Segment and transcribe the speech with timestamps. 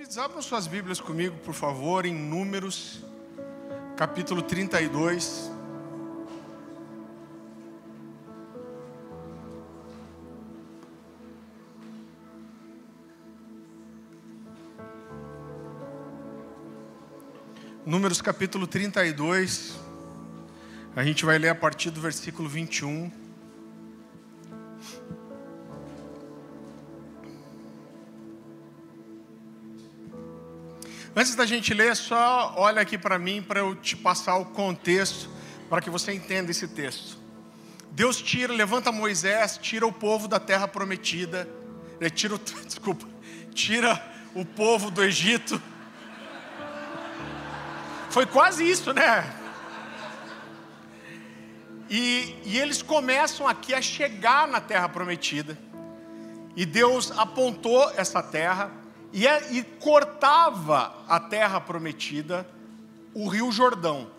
[0.00, 3.04] Queridos, abram suas Bíblias comigo, por favor, em Números,
[3.98, 5.50] capítulo 32.
[17.84, 19.78] Números capítulo 32,
[20.96, 23.29] a gente vai ler a partir do versículo 21.
[31.20, 35.28] Antes da gente ler, só olha aqui para mim para eu te passar o contexto,
[35.68, 37.18] para que você entenda esse texto.
[37.90, 41.46] Deus tira, levanta Moisés, tira o povo da terra prometida,
[42.00, 43.06] né, tira o, desculpa,
[43.52, 44.02] tira
[44.34, 45.60] o povo do Egito.
[48.08, 49.30] Foi quase isso, né?
[51.90, 55.58] E, e eles começam aqui a chegar na terra prometida.
[56.56, 58.79] E Deus apontou essa terra
[59.12, 62.46] e, é, e cortava a terra prometida,
[63.14, 64.10] o rio Jordão.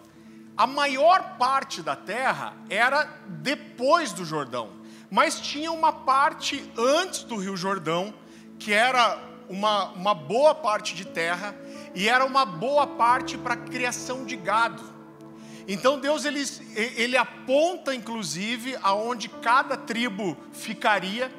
[0.57, 4.69] A maior parte da terra era depois do Jordão,
[5.09, 8.13] mas tinha uma parte antes do rio Jordão,
[8.59, 9.17] que era
[9.49, 11.55] uma, uma boa parte de terra,
[11.95, 14.83] e era uma boa parte para a criação de gado.
[15.67, 16.43] Então Deus ele,
[16.75, 21.31] ele aponta inclusive aonde cada tribo ficaria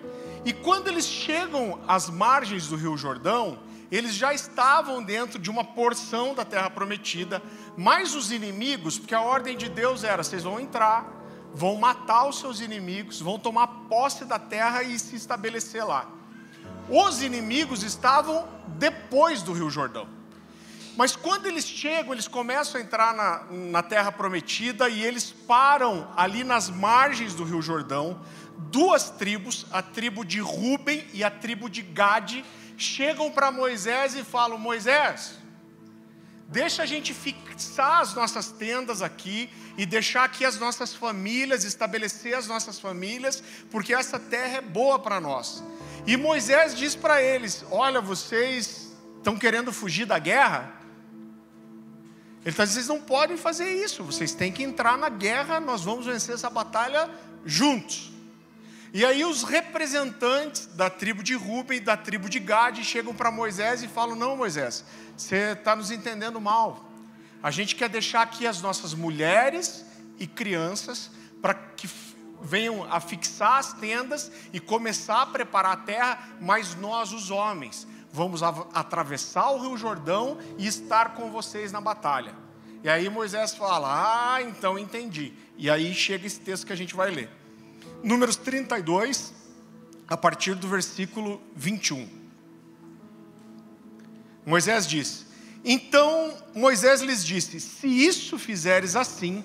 [0.44, 3.58] e quando eles chegam às margens do Rio Jordão,
[3.90, 7.42] eles já estavam dentro de uma porção da terra prometida,
[7.76, 11.06] mas os inimigos, porque a ordem de Deus era: vocês vão entrar,
[11.54, 16.08] vão matar os seus inimigos, vão tomar posse da terra e se estabelecer lá.
[16.88, 20.08] Os inimigos estavam depois do Rio Jordão.
[20.96, 26.06] Mas quando eles chegam, eles começam a entrar na, na terra prometida e eles param
[26.16, 28.20] ali nas margens do Rio Jordão
[28.70, 32.44] duas tribos, a tribo de Ruben e a tribo de Gade,
[32.76, 35.38] chegam para Moisés e falam: Moisés,
[36.48, 42.34] deixa a gente fixar as nossas tendas aqui e deixar aqui as nossas famílias, estabelecer
[42.34, 45.62] as nossas famílias, porque essa terra é boa para nós.
[46.06, 50.82] E Moisés diz para eles: Olha, vocês estão querendo fugir da guerra?
[52.42, 55.82] Ele está dizendo: vocês não podem fazer isso, vocês têm que entrar na guerra, nós
[55.82, 57.08] vamos vencer essa batalha
[57.44, 58.11] juntos.
[58.94, 63.30] E aí os representantes da tribo de Ruben e da tribo de Gade chegam para
[63.30, 64.84] Moisés e falam: Não, Moisés,
[65.16, 66.90] você está nos entendendo mal.
[67.42, 69.86] A gente quer deixar aqui as nossas mulheres
[70.18, 71.10] e crianças
[71.40, 71.88] para que
[72.42, 77.86] venham a fixar as tendas e começar a preparar a terra, mas nós, os homens,
[78.12, 82.34] vamos atravessar o Rio Jordão e estar com vocês na batalha.
[82.84, 85.32] E aí Moisés fala: Ah, então entendi.
[85.56, 87.41] E aí chega esse texto que a gente vai ler.
[88.02, 89.32] Números 32,
[90.08, 92.08] a partir do versículo 21.
[94.44, 95.26] Moisés diz:
[95.64, 99.44] Então Moisés lhes disse: Se isso fizeres assim,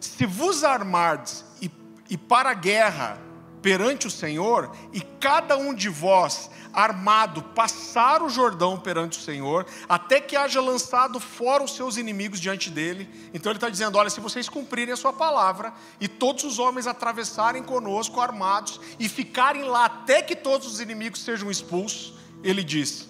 [0.00, 1.70] se vos armardes e,
[2.10, 3.20] e para a guerra
[3.62, 9.66] perante o Senhor, e cada um de vós armado passar o Jordão perante o Senhor,
[9.88, 13.08] até que haja lançado fora os seus inimigos diante dele.
[13.32, 16.86] Então ele está dizendo: olha, se vocês cumprirem a sua palavra, e todos os homens
[16.86, 22.12] atravessarem conosco armados, e ficarem lá até que todos os inimigos sejam expulsos,
[22.44, 23.08] ele diz: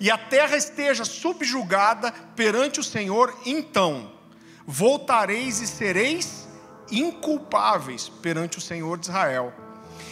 [0.00, 4.12] e a terra esteja subjugada perante o Senhor, então
[4.66, 6.48] voltareis e sereis
[6.90, 9.52] inculpáveis perante o Senhor de Israel.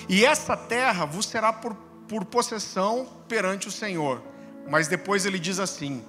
[0.08, 1.76] E essa terra vos será por
[2.12, 4.22] por possessão perante o Senhor.
[4.68, 6.04] Mas depois ele diz assim: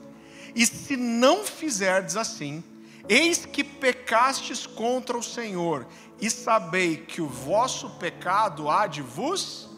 [0.53, 2.61] E se não fizerdes assim,
[3.07, 5.87] eis que pecastes contra o Senhor,
[6.19, 9.69] e sabei que o vosso pecado há de vos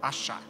[0.00, 0.44] achar.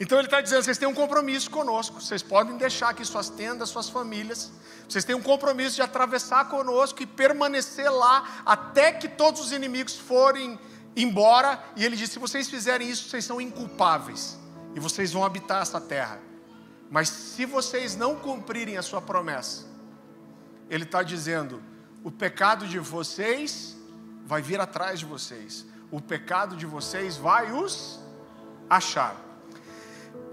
[0.00, 3.68] Então ele está dizendo: vocês têm um compromisso conosco, vocês podem deixar aqui suas tendas,
[3.68, 4.50] suas famílias,
[4.88, 9.98] vocês têm um compromisso de atravessar conosco e permanecer lá até que todos os inimigos
[9.98, 10.58] forem
[10.96, 14.38] embora, e ele disse: se vocês fizerem isso, vocês são inculpáveis,
[14.74, 16.20] e vocês vão habitar essa terra.
[16.90, 19.66] Mas se vocês não cumprirem a sua promessa,
[20.68, 21.62] ele está dizendo:
[22.02, 23.76] o pecado de vocês
[24.24, 28.00] vai vir atrás de vocês, o pecado de vocês vai os
[28.68, 29.16] achar.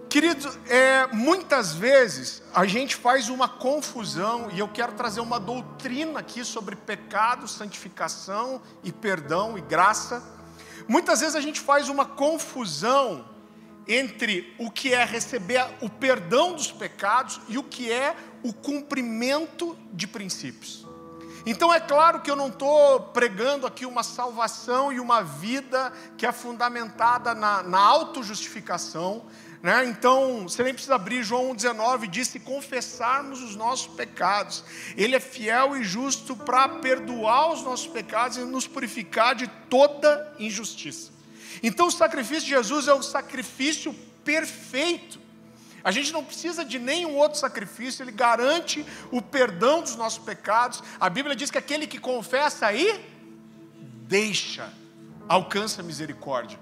[0.10, 6.20] Querido, é, muitas vezes a gente faz uma confusão, e eu quero trazer uma doutrina
[6.20, 10.22] aqui sobre pecado, santificação e perdão e graça
[10.92, 13.24] Muitas vezes a gente faz uma confusão
[13.88, 19.78] entre o que é receber o perdão dos pecados e o que é o cumprimento
[19.94, 20.86] de princípios.
[21.46, 26.26] Então é claro que eu não estou pregando aqui uma salvação e uma vida que
[26.26, 29.24] é fundamentada na, na autojustificação,
[29.62, 29.86] Né?
[29.86, 34.64] Então, você nem precisa abrir João 19, diz: se confessarmos os nossos pecados,
[34.98, 40.36] Ele é fiel e justo para perdoar os nossos pecados e nos purificar de toda
[40.40, 41.12] injustiça.
[41.62, 43.94] Então, o sacrifício de Jesus é o sacrifício
[44.24, 45.20] perfeito.
[45.84, 50.84] A gente não precisa de nenhum outro sacrifício, ele garante o perdão dos nossos pecados.
[51.00, 53.04] A Bíblia diz que aquele que confessa aí,
[54.08, 54.72] deixa,
[55.28, 56.60] alcança misericórdia.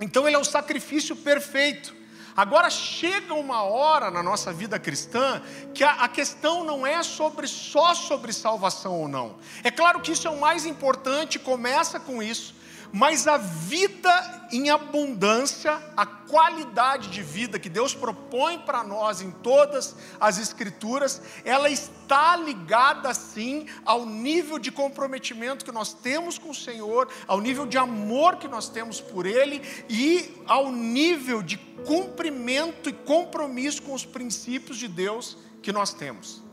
[0.00, 1.94] Então ele é o sacrifício perfeito.
[2.36, 5.40] Agora chega uma hora na nossa vida cristã
[5.72, 9.36] que a, questão não é sobre só sobre salvação ou não.
[9.62, 12.54] É claro que isso é o mais importante, começa com isso,
[12.94, 19.32] mas a vida em abundância, a qualidade de vida que Deus propõe para nós em
[19.32, 26.50] todas as Escrituras, ela está ligada sim ao nível de comprometimento que nós temos com
[26.50, 31.56] o Senhor, ao nível de amor que nós temos por Ele e ao nível de
[31.56, 36.43] cumprimento e compromisso com os princípios de Deus que nós temos.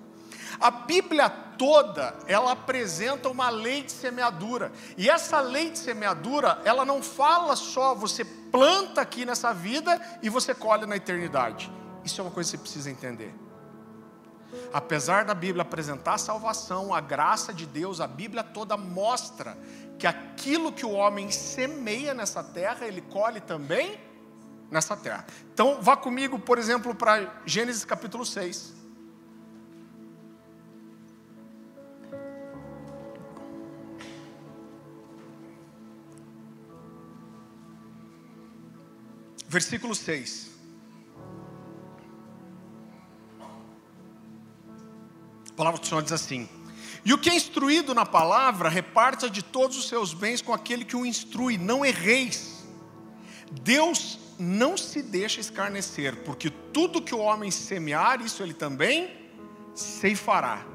[0.62, 1.28] A Bíblia
[1.58, 4.72] toda, ela apresenta uma lei de semeadura.
[4.96, 10.30] E essa lei de semeadura, ela não fala só você planta aqui nessa vida e
[10.30, 11.72] você colhe na eternidade.
[12.04, 13.34] Isso é uma coisa que você precisa entender.
[14.74, 19.58] Apesar da Bíblia apresentar a salvação, a graça de Deus, a Bíblia toda mostra
[19.98, 24.00] que aquilo que o homem semeia nessa terra, ele colhe também
[24.70, 25.26] nessa terra.
[25.54, 28.81] Então, vá comigo, por exemplo, para Gênesis capítulo 6.
[39.52, 40.50] Versículo 6.
[45.50, 46.48] A palavra do Senhor diz assim:
[47.04, 50.86] E o que é instruído na palavra, reparta de todos os seus bens com aquele
[50.86, 52.66] que o instrui, não erreis.
[53.62, 59.12] Deus não se deixa escarnecer, porque tudo que o homem semear, isso ele também
[59.76, 60.66] ceifará.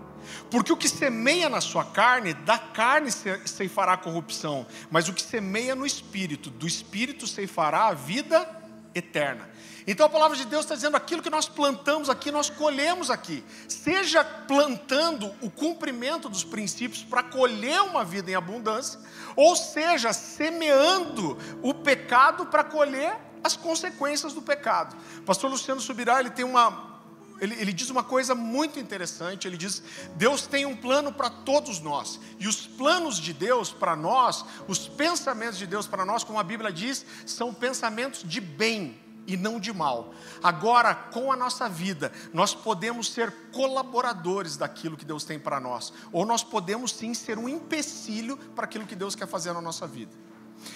[0.50, 5.74] Porque o que semeia na sua carne, da carne ceifará corrupção, mas o que semeia
[5.74, 8.65] no espírito, do espírito ceifará a vida
[8.98, 9.48] eterna.
[9.86, 13.44] Então a palavra de Deus está dizendo aquilo que nós plantamos aqui, nós colhemos aqui.
[13.68, 18.98] Seja plantando o cumprimento dos princípios para colher uma vida em abundância,
[19.36, 24.96] ou seja, semeando o pecado para colher as consequências do pecado.
[25.24, 26.95] Pastor Luciano Subirá, ele tem uma.
[27.40, 29.46] Ele, ele diz uma coisa muito interessante.
[29.46, 29.82] Ele diz:
[30.16, 34.88] Deus tem um plano para todos nós, e os planos de Deus para nós, os
[34.88, 39.58] pensamentos de Deus para nós, como a Bíblia diz, são pensamentos de bem, e não
[39.58, 40.14] de mal.
[40.42, 45.92] Agora, com a nossa vida, nós podemos ser colaboradores daquilo que Deus tem para nós,
[46.12, 49.86] ou nós podemos sim ser um empecilho para aquilo que Deus quer fazer na nossa
[49.86, 50.12] vida.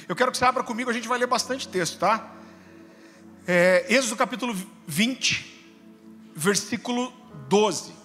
[0.08, 2.34] Eu quero que você abra comigo, a gente vai ler bastante texto, tá?
[3.46, 4.54] É, Êxodo capítulo
[4.86, 5.59] 20,
[6.34, 7.12] versículo
[7.48, 8.00] 12.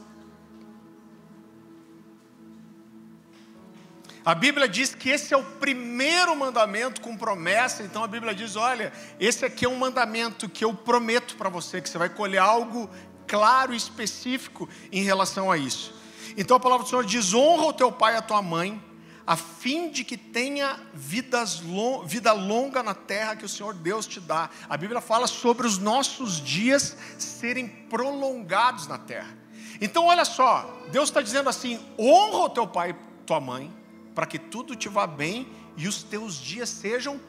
[4.26, 8.56] A Bíblia diz que esse é o primeiro mandamento com promessa, então a Bíblia diz:
[8.56, 12.40] olha, esse aqui é um mandamento que eu prometo para você, que você vai colher
[12.40, 12.90] algo
[13.28, 15.94] claro e específico em relação a isso.
[16.36, 18.84] Então a palavra do Senhor diz: honra o teu pai e a tua mãe,
[19.28, 21.62] a fim de que tenha vidas
[22.06, 24.50] vida longa na terra que o Senhor Deus te dá.
[24.70, 29.36] A Bíblia fala sobre os nossos dias serem prolongados na terra.
[29.82, 33.74] Então, olha só, Deus está dizendo assim: honra o teu pai e tua mãe,
[34.14, 37.20] para que tudo te vá bem e os teus dias sejam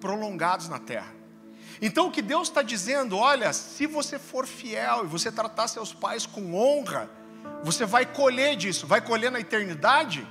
[0.00, 1.14] prolongados na terra.
[1.80, 5.92] Então, o que Deus está dizendo, olha, se você for fiel e você tratar seus
[5.92, 7.10] pais com honra,
[7.62, 10.26] você vai colher disso, vai colher na eternidade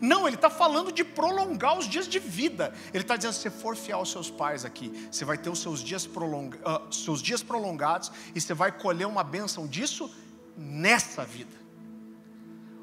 [0.00, 2.74] não, ele está falando de prolongar os dias de vida.
[2.92, 5.60] Ele está dizendo: se você for fiel aos seus pais aqui, você vai ter os
[5.60, 10.14] seus dias, prolonga, uh, seus dias prolongados e você vai colher uma bênção disso
[10.56, 11.54] nessa vida.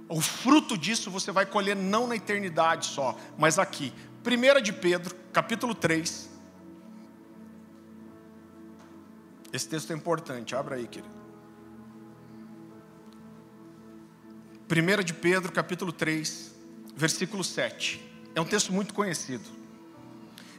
[0.10, 3.94] O fruto disso você vai colher não na eternidade só, mas aqui.
[4.26, 6.30] 1 de Pedro, capítulo 3.
[9.52, 11.14] Esse texto é importante, abra aí, querido.
[14.72, 16.53] 1 de Pedro, capítulo 3
[16.96, 18.02] versículo 7.
[18.36, 19.44] É um texto muito conhecido.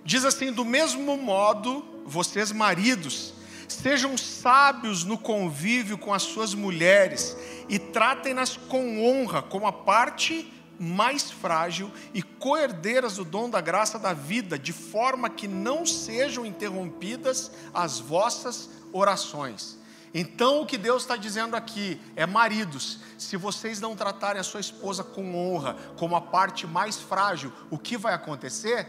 [0.04, 3.34] Diz assim: Do mesmo modo, vocês maridos,
[3.68, 7.36] sejam sábios no convívio com as suas mulheres
[7.68, 13.98] e tratem-nas com honra, como a parte mais frágil e coerdeiras do dom da graça
[13.98, 19.78] da vida, de forma que não sejam interrompidas as vossas orações.
[20.16, 24.60] Então o que Deus está dizendo aqui é: maridos, se vocês não tratarem a sua
[24.60, 28.86] esposa com honra, como a parte mais frágil, o que vai acontecer?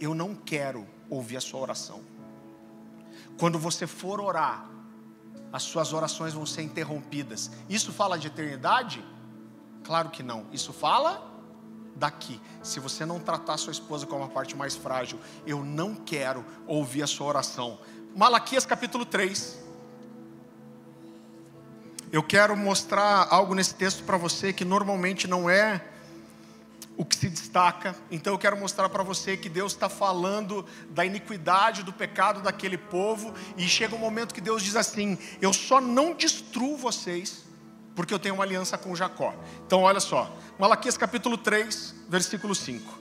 [0.00, 2.02] Eu não quero ouvir a sua oração.
[3.38, 4.68] Quando você for orar,
[5.52, 7.50] as suas orações vão ser interrompidas.
[7.68, 9.04] Isso fala de eternidade?
[9.84, 10.46] Claro que não.
[10.52, 11.24] Isso fala
[11.94, 12.40] daqui.
[12.62, 17.02] Se você não tratar sua esposa como a parte mais frágil, eu não quero ouvir
[17.02, 17.78] a sua oração.
[18.14, 19.67] Malaquias capítulo 3.
[22.10, 25.84] Eu quero mostrar algo nesse texto para você que normalmente não é
[26.96, 27.94] o que se destaca.
[28.10, 32.78] Então eu quero mostrar para você que Deus está falando da iniquidade, do pecado daquele
[32.78, 37.44] povo, e chega um momento que Deus diz assim: Eu só não destruo vocês,
[37.94, 39.34] porque eu tenho uma aliança com Jacó.
[39.66, 42.97] Então olha só, Malaquias capítulo 3, versículo 5.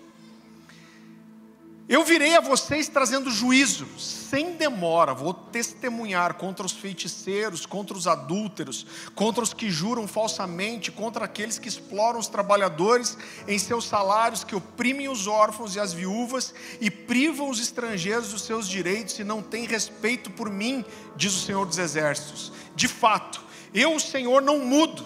[1.89, 8.07] Eu virei a vocês trazendo juízo, sem demora, vou testemunhar contra os feiticeiros, contra os
[8.07, 13.17] adúlteros, contra os que juram falsamente, contra aqueles que exploram os trabalhadores
[13.47, 18.41] em seus salários, que oprimem os órfãos e as viúvas e privam os estrangeiros dos
[18.41, 20.83] seus direitos e não têm respeito por mim,
[21.15, 22.51] diz o Senhor dos Exércitos.
[22.75, 23.41] De fato,
[23.73, 25.05] eu, o Senhor, não mudo.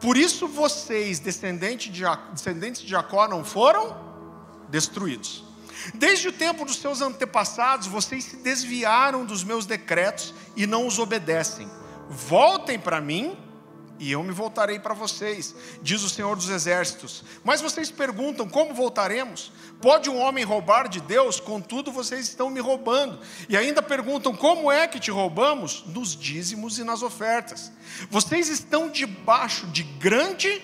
[0.00, 3.96] Por isso vocês, descendentes de Jacó, não foram
[4.68, 5.45] destruídos.
[5.94, 10.98] Desde o tempo dos seus antepassados, vocês se desviaram dos meus decretos e não os
[10.98, 11.68] obedecem.
[12.08, 13.36] Voltem para mim
[13.98, 17.24] e eu me voltarei para vocês, diz o Senhor dos Exércitos.
[17.42, 19.50] Mas vocês perguntam: como voltaremos?
[19.80, 21.40] Pode um homem roubar de Deus?
[21.40, 23.18] Contudo, vocês estão me roubando.
[23.48, 25.84] E ainda perguntam: como é que te roubamos?
[25.86, 27.72] Nos dízimos e nas ofertas.
[28.10, 30.62] Vocês estão debaixo de grande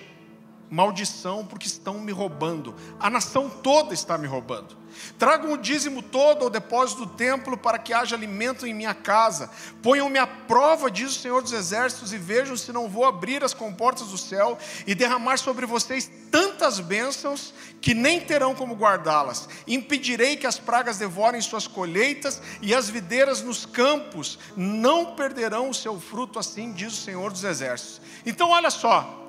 [0.73, 2.73] maldição porque estão me roubando.
[2.99, 4.75] A nação toda está me roubando.
[5.19, 9.51] Tragam o dízimo todo ao depósito do templo para que haja alimento em minha casa.
[9.83, 13.53] Ponham-me à prova, diz o Senhor dos Exércitos, e vejam se não vou abrir as
[13.53, 19.47] comportas do céu e derramar sobre vocês tantas bênçãos que nem terão como guardá-las.
[19.67, 25.73] Impedirei que as pragas devorem suas colheitas e as videiras nos campos não perderão o
[25.73, 28.01] seu fruto, assim diz o Senhor dos Exércitos.
[28.25, 29.22] Então, olha só,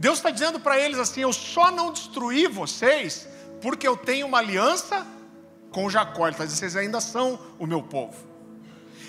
[0.00, 3.28] Deus está dizendo para eles assim: eu só não destruí vocês
[3.60, 5.06] porque eu tenho uma aliança
[5.70, 6.26] com Jacó.
[6.26, 8.16] Ele está dizendo: vocês ainda são o meu povo.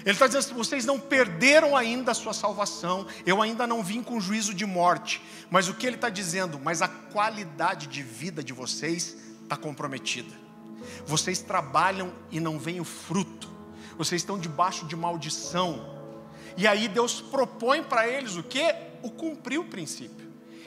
[0.01, 4.19] Ele está dizendo: vocês não perderam ainda a sua salvação, eu ainda não vim com
[4.19, 5.21] juízo de morte.
[5.49, 6.59] Mas o que ele está dizendo?
[6.59, 10.35] Mas a qualidade de vida de vocês está comprometida.
[11.05, 13.49] Vocês trabalham e não vem o fruto,
[13.97, 16.01] vocês estão debaixo de maldição.
[16.57, 18.75] E aí Deus propõe para eles o que?
[19.01, 20.20] O cumprir o princípio.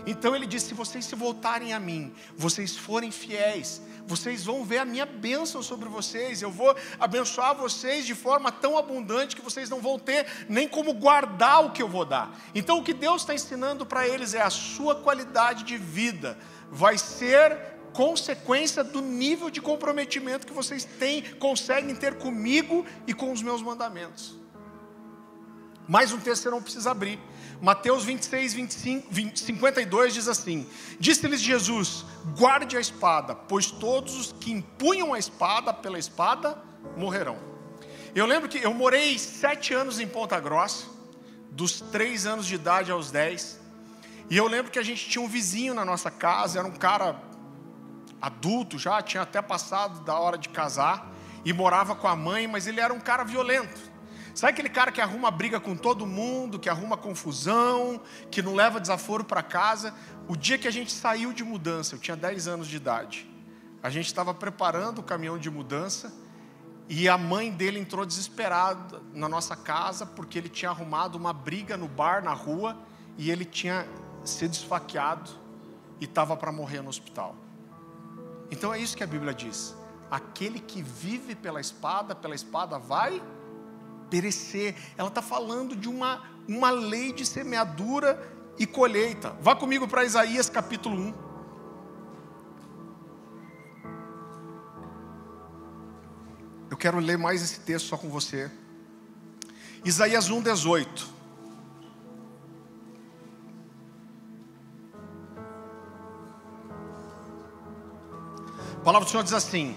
[0.06, 4.78] Então ele disse: se vocês se voltarem a mim, vocês forem fiéis, vocês vão ver
[4.78, 6.42] a minha bênção sobre vocês.
[6.42, 10.92] Eu vou abençoar vocês de forma tão abundante que vocês não vão ter nem como
[10.92, 12.38] guardar o que eu vou dar.
[12.54, 16.36] Então o que Deus está ensinando para eles é a sua qualidade de vida
[16.70, 23.30] vai ser consequência do nível de comprometimento que vocês têm, conseguem ter comigo e com
[23.30, 24.43] os meus mandamentos.
[25.86, 27.18] Mais um texto você não precisa abrir.
[27.60, 30.66] Mateus 26, 25, 20, 52 diz assim:
[30.98, 32.04] Disse-lhes Jesus:
[32.38, 36.58] Guarde a espada, pois todos os que empunham a espada pela espada
[36.96, 37.38] morrerão.
[38.14, 40.86] Eu lembro que eu morei sete anos em Ponta Grossa,
[41.50, 43.60] dos três anos de idade aos dez,
[44.30, 47.20] e eu lembro que a gente tinha um vizinho na nossa casa, era um cara
[48.20, 51.12] adulto já, tinha até passado da hora de casar,
[51.44, 53.93] e morava com a mãe, mas ele era um cara violento.
[54.34, 58.00] Sabe aquele cara que arruma briga com todo mundo, que arruma confusão,
[58.32, 59.94] que não leva desaforo para casa?
[60.26, 63.30] O dia que a gente saiu de mudança, eu tinha 10 anos de idade.
[63.80, 66.12] A gente estava preparando o caminhão de mudança
[66.88, 71.76] e a mãe dele entrou desesperada na nossa casa porque ele tinha arrumado uma briga
[71.76, 72.76] no bar, na rua,
[73.16, 73.86] e ele tinha
[74.24, 75.30] sido esfaqueado
[76.00, 77.36] e estava para morrer no hospital.
[78.50, 79.76] Então é isso que a Bíblia diz:
[80.10, 83.22] aquele que vive pela espada, pela espada vai
[84.10, 84.74] perecer.
[84.96, 88.20] Ela está falando de uma, uma lei de semeadura
[88.58, 89.36] e colheita.
[89.40, 91.14] Vá comigo para Isaías capítulo 1.
[96.70, 98.50] Eu quero ler mais esse texto só com você.
[99.84, 101.14] Isaías 1, 18.
[108.72, 109.76] A palavra do Senhor diz assim: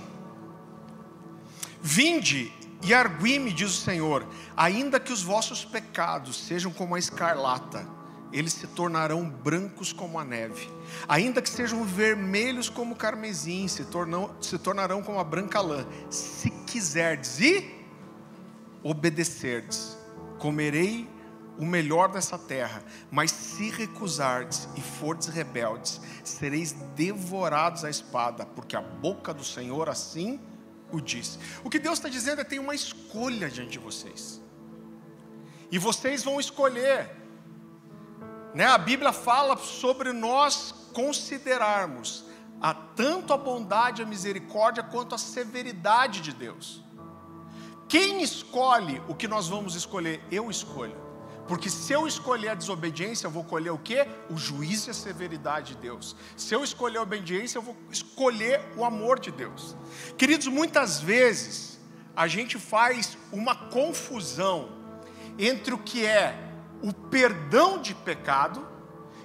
[1.82, 2.52] Vinde
[2.88, 4.26] e argui-me, diz o Senhor,
[4.56, 7.86] ainda que os vossos pecados sejam como a escarlata,
[8.32, 10.70] eles se tornarão brancos como a neve.
[11.06, 15.86] Ainda que sejam vermelhos como o carmesim, se, tornam, se tornarão como a branca lã.
[16.10, 17.86] Se quiserdes e
[18.82, 19.98] obedecerdes,
[20.40, 21.10] comerei
[21.58, 22.82] o melhor dessa terra.
[23.12, 29.90] Mas se recusardes e fordes rebeldes, sereis devorados à espada, porque a boca do Senhor
[29.90, 30.40] assim
[30.92, 31.38] o disse.
[31.64, 34.42] O que Deus está dizendo é tem uma escolha diante de vocês.
[35.72, 37.16] E vocês vão escolher.
[38.54, 38.66] Né?
[38.66, 42.26] A Bíblia fala sobre nós considerarmos
[42.62, 46.84] a tanto a bondade, a misericórdia, quanto a severidade de Deus.
[47.88, 50.22] Quem escolhe o que nós vamos escolher?
[50.32, 51.08] Eu escolho.
[51.48, 54.06] Porque se eu escolher a desobediência, eu vou colher o quê?
[54.30, 56.16] O juízo e a severidade de Deus.
[56.36, 59.76] Se eu escolher a obediência, eu vou escolher o amor de Deus.
[60.18, 61.80] Queridos, muitas vezes
[62.16, 64.70] a gente faz uma confusão
[65.38, 66.36] entre o que é
[66.82, 68.68] o perdão de pecado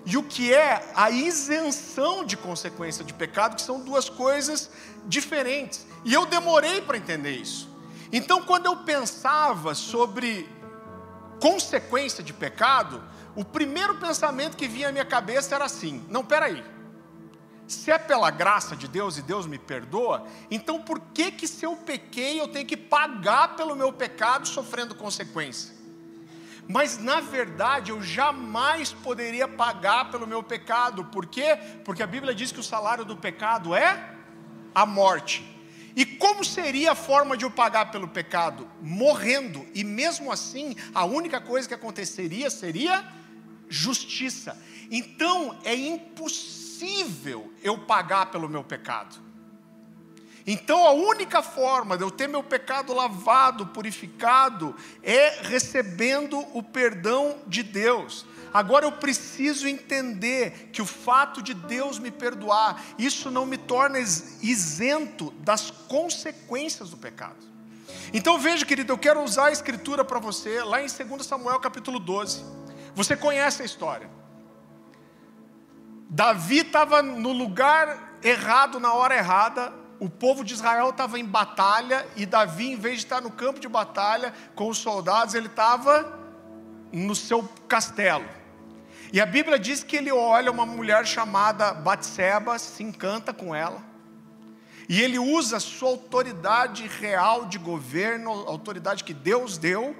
[0.04, 4.70] e o que é a isenção de consequência de pecado, que são duas coisas
[5.06, 5.86] diferentes.
[6.04, 7.70] E eu demorei para entender isso.
[8.10, 10.48] Então, quando eu pensava sobre
[11.40, 13.02] consequência de pecado,
[13.34, 16.62] o primeiro pensamento que vinha à minha cabeça era assim: não, peraí.
[17.66, 21.64] Se é pela graça de Deus e Deus me perdoa, então por que que se
[21.64, 25.74] eu pequei eu tenho que pagar pelo meu pecado sofrendo consequência?
[26.68, 31.58] Mas na verdade eu jamais poderia pagar pelo meu pecado, por quê?
[31.84, 34.16] Porque a Bíblia diz que o salário do pecado é
[34.74, 35.48] a morte.
[35.94, 38.66] E como seria a forma de eu pagar pelo pecado?
[38.80, 39.66] Morrendo.
[39.74, 43.04] E mesmo assim, a única coisa que aconteceria seria
[43.68, 44.58] justiça.
[44.90, 46.71] Então é impossível
[47.62, 49.16] eu pagar pelo meu pecado.
[50.46, 57.38] Então a única forma de eu ter meu pecado lavado, purificado, é recebendo o perdão
[57.46, 58.26] de Deus.
[58.52, 63.98] Agora eu preciso entender que o fato de Deus me perdoar, isso não me torna
[63.98, 67.52] isento das consequências do pecado.
[68.12, 71.98] Então veja, querido, eu quero usar a escritura para você, lá em 2 Samuel capítulo
[71.98, 72.44] 12.
[72.94, 74.21] Você conhece a história.
[76.14, 82.06] Davi estava no lugar errado na hora errada, o povo de Israel estava em batalha
[82.14, 86.20] e Davi, em vez de estar no campo de batalha com os soldados, ele estava
[86.92, 88.26] no seu castelo.
[89.10, 93.82] E a Bíblia diz que ele olha uma mulher chamada Batseba, se encanta com ela.
[94.90, 99.96] E ele usa a sua autoridade real de governo, autoridade que Deus deu,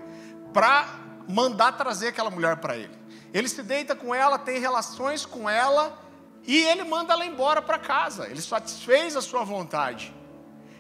[0.52, 0.84] para
[1.26, 3.00] mandar trazer aquela mulher para ele.
[3.32, 6.01] Ele se deita com ela, tem relações com ela,
[6.46, 8.28] e ele manda ela embora para casa.
[8.28, 10.12] Ele satisfez a sua vontade.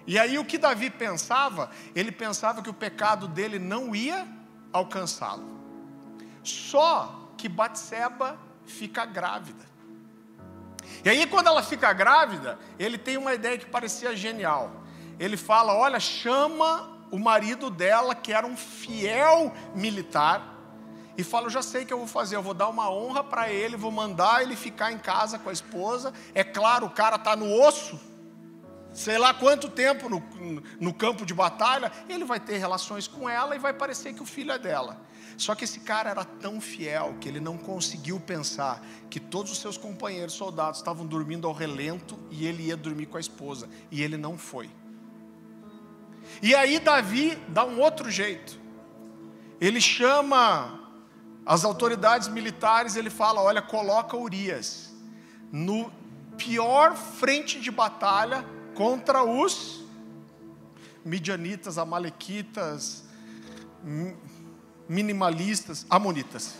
[0.06, 1.70] E aí o que Davi pensava?
[1.94, 4.26] Ele pensava que o pecado dele não ia
[4.72, 5.44] alcançá-lo.
[6.42, 9.70] Só que Batseba fica grávida.
[11.04, 14.82] E aí, quando ela fica grávida, ele tem uma ideia que parecia genial.
[15.18, 20.51] Ele fala: Olha, chama o marido dela, que era um fiel militar,
[21.16, 23.22] e fala: Eu já sei o que eu vou fazer, eu vou dar uma honra
[23.22, 26.12] para ele, vou mandar ele ficar em casa com a esposa.
[26.34, 27.98] É claro, o cara está no osso,
[28.92, 30.22] sei lá quanto tempo no,
[30.80, 34.26] no campo de batalha, ele vai ter relações com ela e vai parecer que o
[34.26, 35.00] filho é dela.
[35.36, 39.58] Só que esse cara era tão fiel que ele não conseguiu pensar que todos os
[39.58, 43.68] seus companheiros soldados estavam dormindo ao relento e ele ia dormir com a esposa.
[43.90, 44.70] E ele não foi.
[46.42, 48.60] E aí Davi dá um outro jeito.
[49.60, 50.81] Ele chama
[51.44, 54.92] as autoridades militares, ele fala: olha, coloca Urias
[55.50, 55.92] no
[56.36, 59.84] pior frente de batalha contra os
[61.04, 63.04] midianitas, amalequitas,
[64.88, 66.54] minimalistas, amonitas.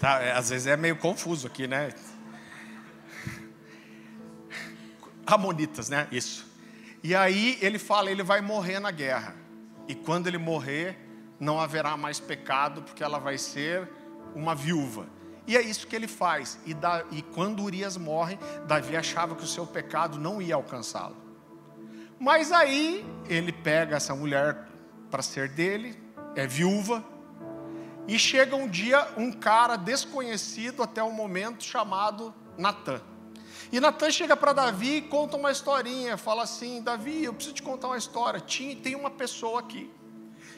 [0.00, 1.92] Tá, é, às vezes é meio confuso aqui, né?
[5.26, 6.08] Amonitas, né?
[6.10, 6.46] Isso.
[7.02, 9.39] E aí ele fala, ele vai morrer na guerra.
[9.90, 10.96] E quando ele morrer,
[11.40, 13.90] não haverá mais pecado, porque ela vai ser
[14.36, 15.08] uma viúva.
[15.48, 16.60] E é isso que ele faz.
[16.64, 21.16] E, da, e quando Urias morre, Davi achava que o seu pecado não ia alcançá-lo.
[22.20, 24.68] Mas aí ele pega essa mulher
[25.10, 26.00] para ser dele,
[26.36, 27.04] é viúva,
[28.06, 33.02] e chega um dia um cara desconhecido até o momento chamado Natan.
[33.72, 37.62] E Natan chega para Davi e conta uma historinha, fala assim: Davi, eu preciso te
[37.62, 38.40] contar uma história.
[38.40, 39.90] Tinha, tem uma pessoa aqui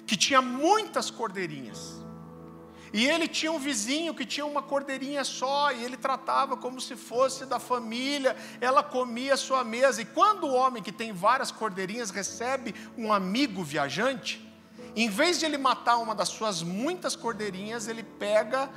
[0.06, 2.02] que tinha muitas cordeirinhas.
[2.92, 6.94] E ele tinha um vizinho que tinha uma cordeirinha só, e ele tratava como se
[6.94, 10.02] fosse da família, ela comia a sua mesa.
[10.02, 14.46] E quando o homem que tem várias cordeirinhas recebe um amigo viajante,
[14.94, 18.68] em vez de ele matar uma das suas muitas cordeirinhas, ele pega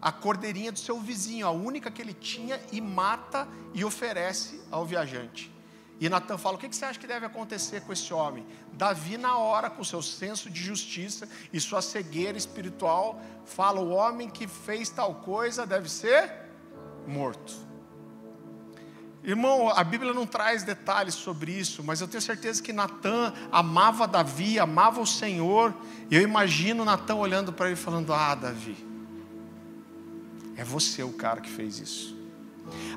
[0.00, 4.84] a cordeirinha do seu vizinho, a única que ele tinha, e mata e oferece ao
[4.84, 5.52] viajante.
[6.00, 8.46] E Natan fala: o que você acha que deve acontecer com esse homem?
[8.72, 14.30] Davi, na hora, com seu senso de justiça e sua cegueira espiritual, fala: o homem
[14.30, 16.32] que fez tal coisa deve ser
[17.06, 17.68] morto.
[19.22, 24.08] Irmão, a Bíblia não traz detalhes sobre isso, mas eu tenho certeza que Natan amava
[24.08, 25.74] Davi, amava o Senhor.
[26.10, 28.89] E eu imagino Natan olhando para ele falando: Ah, Davi,
[30.60, 32.14] é você o cara que fez isso.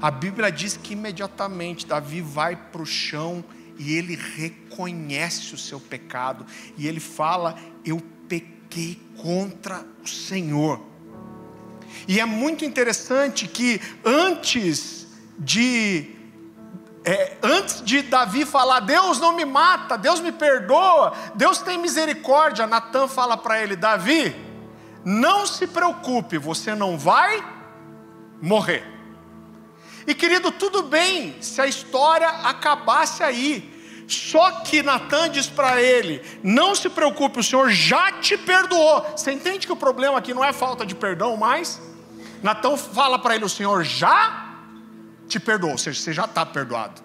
[0.01, 3.41] A Bíblia diz que imediatamente Davi vai para o chão
[3.79, 6.45] e ele reconhece o seu pecado,
[6.77, 10.81] e ele fala: Eu pequei contra o Senhor.
[12.05, 15.07] E é muito interessante que antes
[15.39, 16.13] de
[17.05, 22.67] é, antes de Davi falar, Deus não me mata, Deus me perdoa, Deus tem misericórdia,
[22.67, 24.35] Natan fala para ele: Davi,
[25.05, 27.52] não se preocupe, você não vai
[28.43, 28.83] morrer.
[30.05, 33.71] E querido, tudo bem se a história acabasse aí.
[34.05, 39.01] Só que Natan diz para ele: Não se preocupe, o Senhor já te perdoou.
[39.15, 41.81] Você entende que o problema aqui não é falta de perdão mais?
[42.43, 44.57] Natan fala para ele: O Senhor já
[45.25, 47.01] te perdoou, ou seja, você já está perdoado.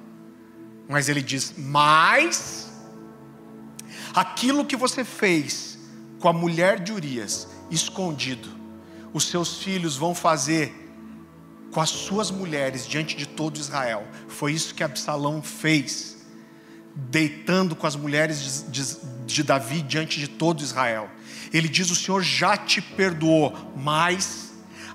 [0.88, 2.68] Mas ele diz: Mas
[4.12, 5.78] aquilo que você fez
[6.18, 8.48] com a mulher de Urias, escondido,
[9.12, 10.87] os seus filhos vão fazer
[11.70, 14.06] com as suas mulheres diante de todo Israel.
[14.28, 16.16] Foi isso que Absalão fez,
[16.94, 21.10] deitando com as mulheres de, de, de Davi diante de todo Israel.
[21.52, 24.48] Ele diz: O Senhor já te perdoou, mas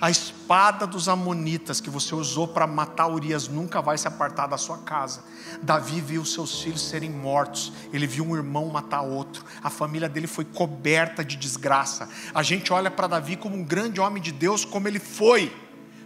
[0.03, 4.57] a espada dos Amonitas que você usou para matar Urias nunca vai se apartar da
[4.57, 5.23] sua casa.
[5.61, 10.27] Davi viu seus filhos serem mortos, ele viu um irmão matar outro, a família dele
[10.27, 12.09] foi coberta de desgraça.
[12.35, 15.55] A gente olha para Davi como um grande homem de Deus, como ele foi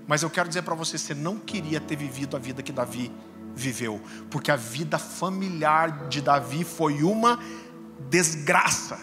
[0.07, 3.11] mas eu quero dizer para você, você não queria ter vivido a vida que Davi
[3.53, 7.39] viveu, porque a vida familiar de Davi foi uma
[8.09, 8.99] desgraça.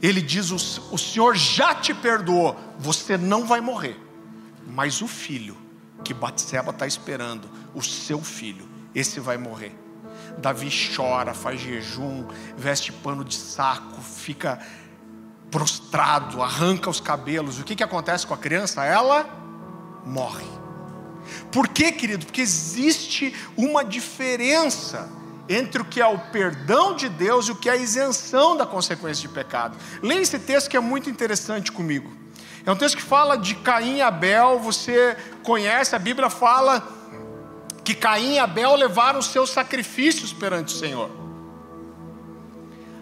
[0.00, 3.96] Ele diz: o, Senhor já te perdoou, você não vai morrer,
[4.66, 5.56] mas o filho
[6.02, 9.78] que Batseba está esperando, o seu filho, esse vai morrer.
[10.38, 14.58] Davi chora, faz jejum, veste pano de saco, fica
[15.50, 17.60] prostrado, arranca os cabelos.
[17.60, 18.84] O que, que acontece com a criança?
[18.84, 19.41] Ela
[20.04, 20.46] morre.
[21.50, 22.26] Por quê, querido?
[22.26, 25.08] Porque existe uma diferença
[25.48, 28.64] entre o que é o perdão de Deus e o que é a isenção da
[28.64, 29.76] consequência de pecado.
[30.02, 32.10] Leia esse texto que é muito interessante comigo.
[32.64, 36.86] É um texto que fala de Caim e Abel, você conhece, a Bíblia fala
[37.84, 41.21] que Caim e Abel levaram seus sacrifícios perante o Senhor.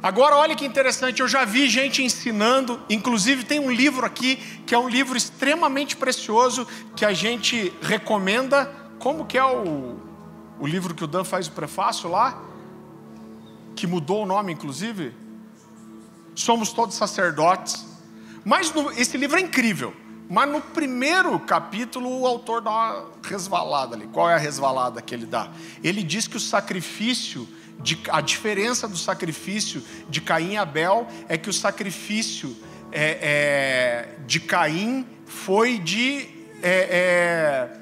[0.03, 4.37] Agora, olha que interessante, eu já vi gente ensinando, inclusive tem um livro aqui,
[4.67, 8.65] que é um livro extremamente precioso, que a gente recomenda.
[8.99, 9.99] Como que é o,
[10.59, 12.43] o livro que o Dan faz o prefácio lá?
[13.77, 15.15] Que mudou o nome, inclusive?
[16.35, 17.87] Somos todos sacerdotes.
[18.43, 19.95] Mas no, esse livro é incrível.
[20.31, 24.07] Mas no primeiro capítulo o autor dá uma resvalada ali.
[24.07, 25.51] Qual é a resvalada que ele dá?
[25.85, 27.47] Ele diz que o sacrifício
[27.83, 32.57] de, a diferença do sacrifício de Caim e Abel é que o sacrifício
[32.93, 36.29] é, é, de Caim foi de,
[36.63, 37.77] é, é,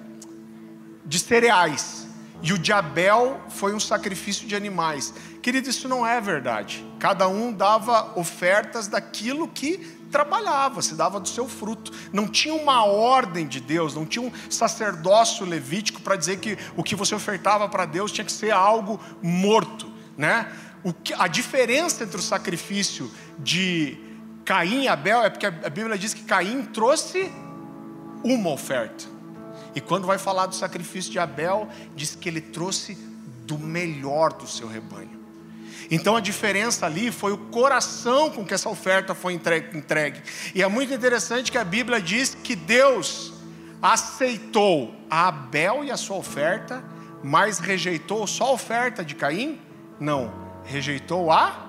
[1.04, 2.08] de cereais
[2.40, 5.12] e o de Abel foi um sacrifício de animais.
[5.42, 6.84] Querido, isso não é verdade.
[6.98, 11.92] Cada um dava ofertas daquilo que trabalhava, se dava do seu fruto.
[12.12, 16.82] Não tinha uma ordem de Deus, não tinha um sacerdócio levítico para dizer que o
[16.82, 19.87] que você ofertava para Deus tinha que ser algo morto,
[20.18, 20.50] né?
[20.82, 23.96] O que, a diferença entre o sacrifício de
[24.44, 27.30] Caim e Abel é porque a Bíblia diz que Caim trouxe
[28.24, 29.04] uma oferta.
[29.74, 32.96] E quando vai falar do sacrifício de Abel, diz que ele trouxe
[33.46, 35.18] do melhor do seu rebanho.
[35.90, 40.20] Então a diferença ali foi o coração com que essa oferta foi entregue.
[40.54, 43.32] E é muito interessante que a Bíblia diz que Deus
[43.80, 46.82] aceitou a Abel e a sua oferta,
[47.22, 49.60] mas rejeitou só a oferta de Caim?
[50.00, 50.32] Não,
[50.64, 51.66] rejeitou a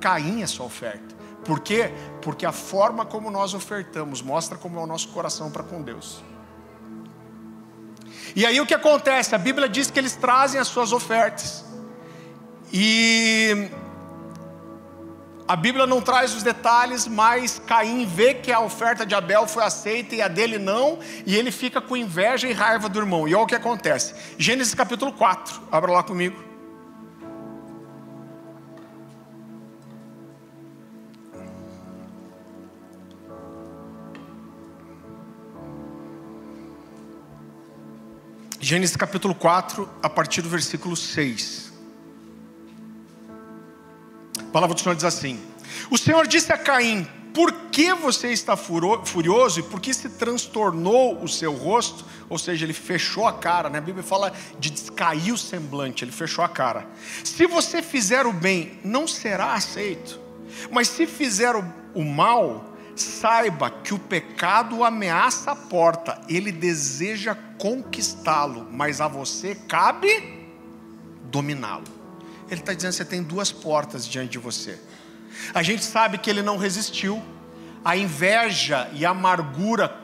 [0.00, 1.14] Caim a sua oferta.
[1.44, 1.90] Por quê?
[2.22, 6.22] Porque a forma como nós ofertamos mostra como é o nosso coração para com Deus.
[8.34, 9.34] E aí o que acontece?
[9.34, 11.64] A Bíblia diz que eles trazem as suas ofertas.
[12.72, 13.70] E
[15.46, 19.62] a Bíblia não traz os detalhes, mas Caim vê que a oferta de Abel foi
[19.62, 23.28] aceita e a dele não, e ele fica com inveja e raiva do irmão.
[23.28, 24.14] E olha o que acontece.
[24.36, 26.43] Gênesis capítulo 4, abra lá comigo.
[38.64, 41.70] Gênesis capítulo 4, a partir do versículo 6.
[44.38, 45.38] A palavra do Senhor diz assim:
[45.90, 51.22] O Senhor disse a Caim: por que você está furioso e por que se transtornou
[51.22, 52.06] o seu rosto?
[52.26, 53.76] Ou seja, ele fechou a cara, né?
[53.76, 56.88] A Bíblia fala de descair o semblante, ele fechou a cara.
[57.22, 60.18] Se você fizer o bem, não será aceito.
[60.70, 61.62] Mas se fizer o,
[61.94, 69.54] o mal, saiba que o pecado ameaça a porta, ele deseja conquistá-lo, mas a você
[69.54, 70.48] cabe
[71.24, 71.84] dominá-lo.
[72.48, 74.78] Ele está dizendo que você tem duas portas diante de você.
[75.52, 77.22] A gente sabe que ele não resistiu,
[77.84, 79.94] a inveja e a amargura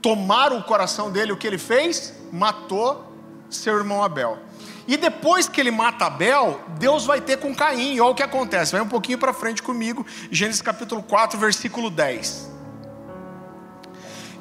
[0.00, 2.14] tomaram o coração dele, o que ele fez?
[2.32, 3.12] Matou
[3.50, 4.38] seu irmão Abel.
[4.86, 7.98] E depois que ele mata Abel, Deus vai ter com Caim.
[7.98, 8.72] Olha o que acontece.
[8.72, 12.50] Vai um pouquinho para frente comigo, Gênesis capítulo 4, versículo 10.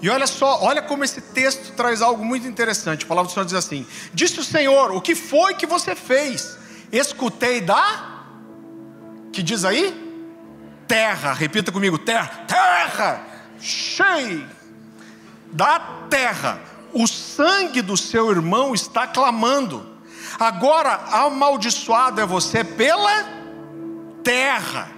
[0.01, 3.05] E olha só, olha como esse texto traz algo muito interessante.
[3.05, 6.59] A palavra do Senhor diz assim: Disse o Senhor: O que foi que você fez?
[6.91, 8.23] Escutei da.
[9.33, 10.03] Que diz aí?
[10.87, 11.33] Terra.
[11.33, 12.45] Repita comigo: terra.
[12.47, 13.25] Terra.
[13.59, 14.47] Cheio.
[15.51, 16.61] Da terra.
[16.93, 19.94] O sangue do seu irmão está clamando
[20.39, 23.25] Agora, amaldiçoado é você pela
[24.23, 24.91] terra,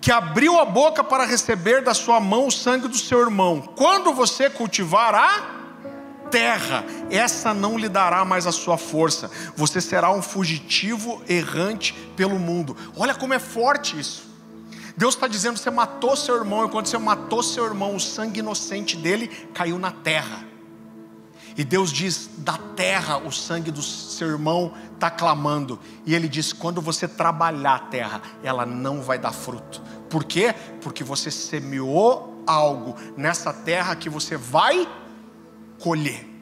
[0.00, 3.62] que abriu a boca para receber da sua mão o sangue do seu irmão.
[3.76, 5.54] Quando você cultivar a
[6.30, 9.30] terra, essa não lhe dará mais a sua força.
[9.56, 12.76] Você será um fugitivo errante pelo mundo.
[12.96, 14.34] Olha como é forte isso.
[14.96, 18.40] Deus está dizendo: você matou seu irmão, e quando você matou seu irmão, o sangue
[18.40, 20.53] inocente dele caiu na terra.
[21.56, 25.78] E Deus diz: da terra o sangue do seu irmão está clamando.
[26.04, 29.82] E Ele diz: quando você trabalhar a terra, ela não vai dar fruto.
[30.08, 30.54] Por quê?
[30.80, 34.88] Porque você semeou algo nessa terra que você vai
[35.78, 36.33] colher.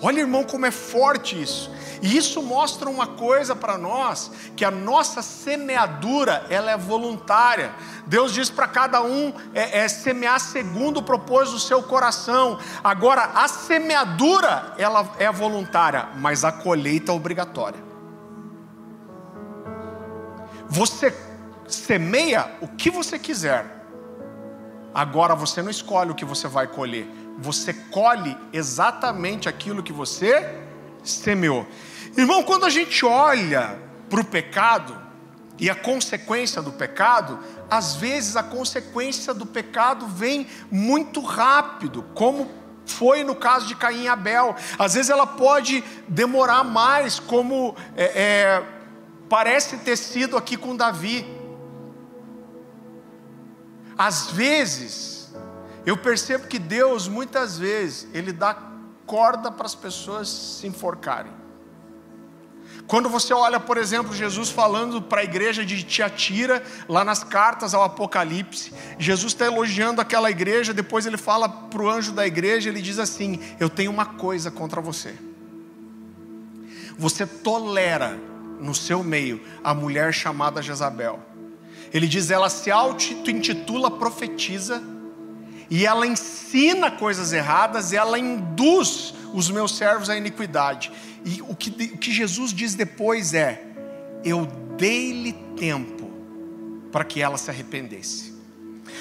[0.00, 1.70] Olha, irmão, como é forte isso.
[2.00, 7.72] E isso mostra uma coisa para nós, que a nossa semeadura, ela é voluntária.
[8.06, 12.58] Deus diz para cada um é, é, semear segundo o propósito do seu coração.
[12.82, 17.82] Agora, a semeadura, ela é voluntária, mas a colheita é obrigatória.
[20.68, 21.12] Você
[21.66, 23.76] semeia o que você quiser.
[24.94, 30.60] Agora você não escolhe o que você vai colher você colhe exatamente aquilo que você
[31.04, 31.66] semeou.
[32.16, 33.78] Irmão, quando a gente olha
[34.10, 34.98] para o pecado
[35.58, 37.38] e a consequência do pecado,
[37.70, 42.50] às vezes a consequência do pecado vem muito rápido, como
[42.86, 44.56] foi no caso de Caim e Abel.
[44.78, 48.62] Às vezes ela pode demorar mais, como é, é,
[49.28, 51.26] parece ter sido aqui com Davi.
[53.96, 55.17] Às vezes,
[55.88, 58.54] eu percebo que Deus, muitas vezes, Ele dá
[59.06, 61.32] corda para as pessoas se enforcarem.
[62.86, 67.72] Quando você olha, por exemplo, Jesus falando para a igreja de Tiatira, lá nas cartas
[67.72, 72.68] ao Apocalipse, Jesus está elogiando aquela igreja, depois ele fala para o anjo da igreja,
[72.68, 75.14] ele diz assim: Eu tenho uma coisa contra você.
[76.98, 78.14] Você tolera
[78.60, 81.18] no seu meio a mulher chamada Jezabel.
[81.94, 84.97] Ele diz: Ela se auto-intitula profetiza
[85.70, 90.90] e ela ensina coisas erradas, ela induz os meus servos à iniquidade.
[91.24, 93.62] E o que, o que Jesus diz depois é:
[94.24, 96.10] Eu dei-lhe tempo
[96.90, 98.38] para que ela se arrependesse.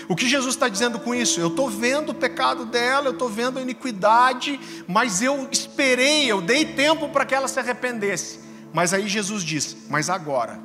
[0.09, 1.39] O que Jesus está dizendo com isso?
[1.39, 6.41] Eu estou vendo o pecado dela, eu estou vendo a iniquidade, mas eu esperei, eu
[6.41, 8.39] dei tempo para que ela se arrependesse.
[8.73, 10.59] Mas aí Jesus diz: Mas agora,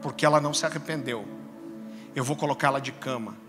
[0.00, 1.26] porque ela não se arrependeu,
[2.16, 3.41] eu vou colocá-la de cama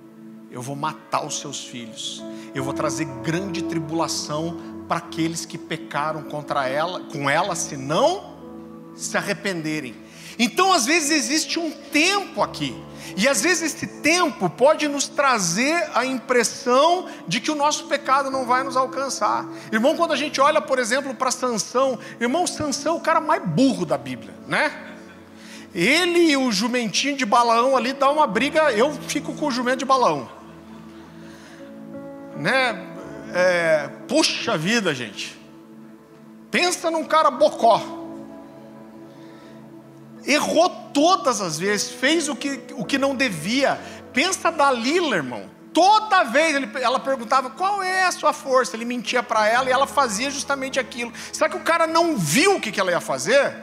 [0.53, 6.21] eu vou matar os seus filhos, eu vou trazer grande tribulação para aqueles que pecaram
[6.21, 8.35] contra ela, com ela, se não
[8.95, 9.95] se arrependerem.
[10.37, 12.79] Então, às vezes existe um tempo aqui.
[13.17, 18.29] E às vezes esse tempo pode nos trazer a impressão de que o nosso pecado
[18.29, 19.47] não vai nos alcançar.
[19.71, 23.43] Irmão, quando a gente olha, por exemplo, para Sansão, irmão, Sansão é o cara mais
[23.43, 24.71] burro da Bíblia, né?
[25.73, 29.79] Ele e o jumentinho de Balaão ali dá uma briga, eu fico com o jumento
[29.79, 30.42] de Balaão
[32.35, 32.87] né?
[33.33, 35.39] É, puxa vida, gente.
[36.51, 37.81] Pensa num cara bocó.
[40.25, 43.79] Errou todas as vezes, fez o que, o que não devia.
[44.13, 45.49] Pensa da Lila, irmão.
[45.73, 49.71] Toda vez ele, ela perguntava qual é a sua força, ele mentia para ela e
[49.71, 51.11] ela fazia justamente aquilo.
[51.31, 53.55] Será que o cara não viu o que, que ela ia fazer?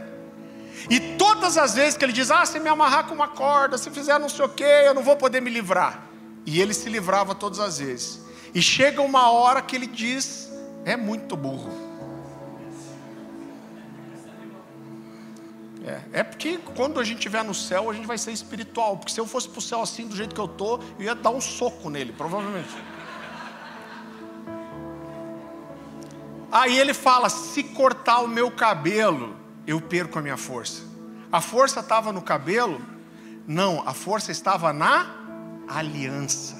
[0.88, 3.90] E todas as vezes que ele diz: Ah, se me amarrar com uma corda, se
[3.90, 6.02] fizer não sei o que, eu não vou poder me livrar.
[6.44, 8.20] E ele se livrava todas as vezes.
[8.54, 10.50] E chega uma hora que ele diz:
[10.84, 11.70] é muito burro.
[15.84, 18.96] É, É porque quando a gente estiver no céu, a gente vai ser espiritual.
[18.96, 21.14] Porque se eu fosse para o céu assim, do jeito que eu estou, eu ia
[21.14, 22.68] dar um soco nele, provavelmente.
[26.52, 29.36] Aí ele fala: se cortar o meu cabelo,
[29.66, 30.82] eu perco a minha força.
[31.30, 32.80] A força estava no cabelo?
[33.46, 35.14] Não, a força estava na
[35.68, 36.59] aliança.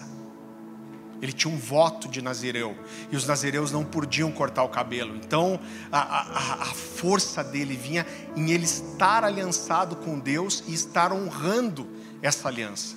[1.23, 2.77] Ele tinha um voto de Nazireu.
[3.11, 5.17] E os nazireus não podiam cortar o cabelo.
[5.17, 5.61] Então,
[5.93, 11.87] a, a, a, força dele vinha em ele estar aliançado com Deus e estar honrando
[12.23, 12.97] essa aliança.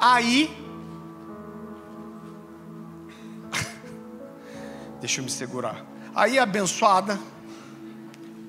[0.00, 0.50] Aí.
[5.00, 5.84] Deixa eu me segurar.
[6.14, 7.20] Aí, abençoada,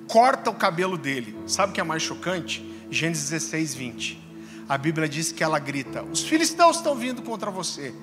[0.08, 1.38] corta o cabelo dele.
[1.46, 2.74] Sabe o que é mais chocante?
[2.89, 4.24] Gênesis 16, 20.
[4.70, 7.94] A Bíblia diz que ela grita: Os filisteus estão vindo contra você.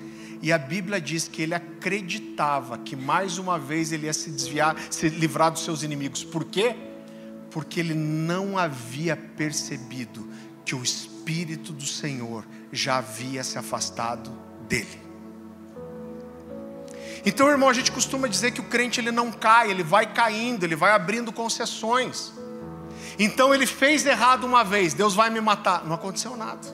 [0.43, 4.75] E a Bíblia diz que ele acreditava que mais uma vez ele ia se desviar,
[4.91, 6.25] se livrar dos seus inimigos.
[6.25, 6.75] Por quê?
[7.51, 10.27] Porque ele não havia percebido
[10.65, 14.33] que o Espírito do Senhor já havia se afastado
[14.67, 15.11] dele.
[17.25, 20.65] Então, irmão, a gente costuma dizer que o crente ele não cai, ele vai caindo,
[20.65, 22.33] ele vai abrindo concessões.
[23.19, 25.85] Então ele fez errado uma vez, Deus vai me matar.
[25.85, 26.67] Não aconteceu nada.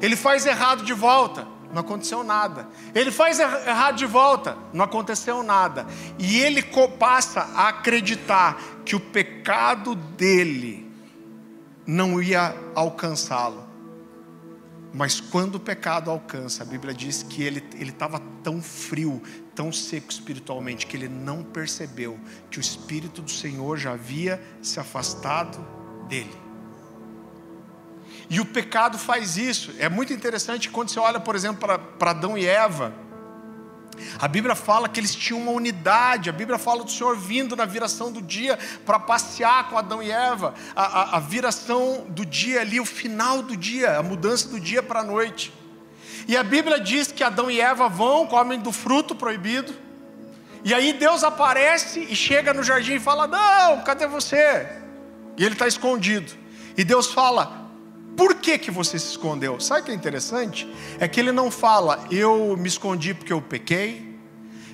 [0.00, 2.66] Ele faz errado de volta, não aconteceu nada.
[2.94, 5.86] Ele faz errado de volta, não aconteceu nada.
[6.18, 6.62] E ele
[6.98, 10.90] passa a acreditar que o pecado dele
[11.86, 13.66] não ia alcançá-lo.
[14.94, 19.22] Mas quando o pecado alcança, a Bíblia diz que ele estava tão frio,
[19.54, 22.18] tão seco espiritualmente, que ele não percebeu
[22.50, 25.58] que o Espírito do Senhor já havia se afastado
[26.08, 26.45] dele.
[28.28, 29.72] E o pecado faz isso.
[29.78, 32.92] É muito interessante quando você olha, por exemplo, para Adão e Eva.
[34.18, 37.64] A Bíblia fala que eles tinham uma unidade, a Bíblia fala do Senhor vindo na
[37.64, 42.60] viração do dia para passear com Adão e Eva, a, a, a, viração do dia
[42.60, 45.52] ali, o final do dia, a mudança do dia para a noite.
[46.28, 49.74] E a Bíblia diz que Adão e Eva vão, comem do fruto proibido,
[50.64, 54.66] e aí Deus aparece e chega no jardim e fala: Não, cadê você?
[55.36, 56.32] E ele está escondido.
[56.76, 57.65] E Deus fala:
[58.16, 59.60] por que, que você se escondeu?
[59.60, 60.66] Sabe o que é interessante?
[60.98, 64.16] É que ele não fala, eu me escondi porque eu pequei,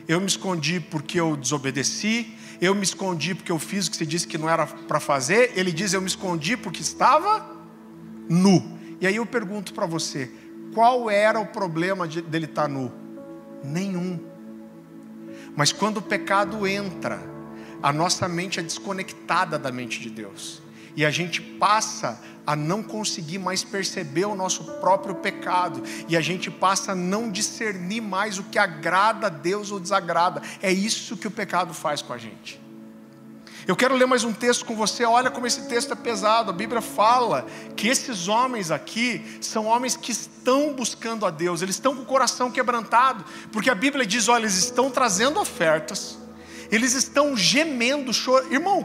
[0.07, 4.07] eu me escondi porque eu desobedeci, eu me escondi porque eu fiz o que você
[4.07, 5.53] disse que não era para fazer.
[5.57, 7.57] Ele diz, eu me escondi porque estava
[8.29, 8.79] nu.
[9.01, 10.31] E aí eu pergunto para você,
[10.73, 12.93] qual era o problema de, dele estar tá nu?
[13.65, 14.21] Nenhum.
[15.57, 17.21] Mas quando o pecado entra,
[17.83, 20.63] a nossa mente é desconectada da mente de Deus.
[20.95, 26.21] E a gente passa a não conseguir mais perceber o nosso próprio pecado, e a
[26.21, 30.43] gente passa a não discernir mais o que agrada a Deus ou desagrada.
[30.61, 32.63] É isso que o pecado faz com a gente.
[33.67, 35.05] Eu quero ler mais um texto com você.
[35.05, 36.51] Olha como esse texto é pesado.
[36.51, 41.77] A Bíblia fala que esses homens aqui são homens que estão buscando a Deus, eles
[41.77, 46.19] estão com o coração quebrantado, porque a Bíblia diz: olha, eles estão trazendo ofertas,
[46.73, 48.53] eles estão gemendo, chorando.
[48.53, 48.83] Irmão,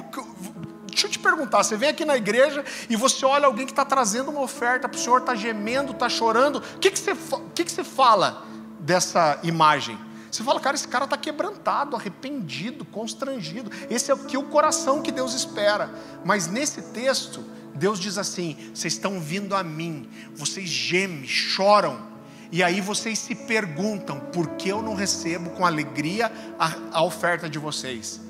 [0.98, 3.86] Deixa eu te perguntar: você vem aqui na igreja e você olha alguém que está
[3.86, 7.12] trazendo uma oferta para o Senhor, está gemendo, está chorando, o que, que, você,
[7.54, 8.44] que, que você fala
[8.80, 9.96] dessa imagem?
[10.32, 13.72] Você fala, cara, esse cara está quebrantado, arrependido, constrangido.
[13.92, 15.92] Esse é o que o coração que Deus espera.
[16.26, 22.08] Mas nesse texto, Deus diz assim: vocês estão vindo a mim, vocês gemem, choram,
[22.52, 27.48] e aí vocês se perguntam por que eu não recebo com alegria a, a oferta
[27.48, 28.26] de vocês.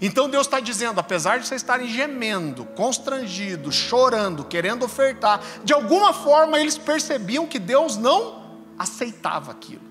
[0.00, 6.14] Então Deus está dizendo, apesar de vocês estarem gemendo, constrangidos, chorando, querendo ofertar, de alguma
[6.14, 9.82] forma eles percebiam que Deus não aceitava aquilo.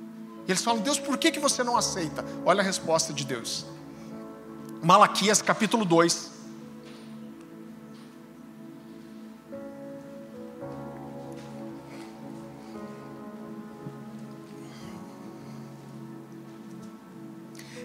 [0.48, 2.26] E eles falam, Deus, por que, que você não aceita?
[2.44, 3.68] Olha a resposta de Deus.
[4.82, 6.40] Malaquias capítulo 2.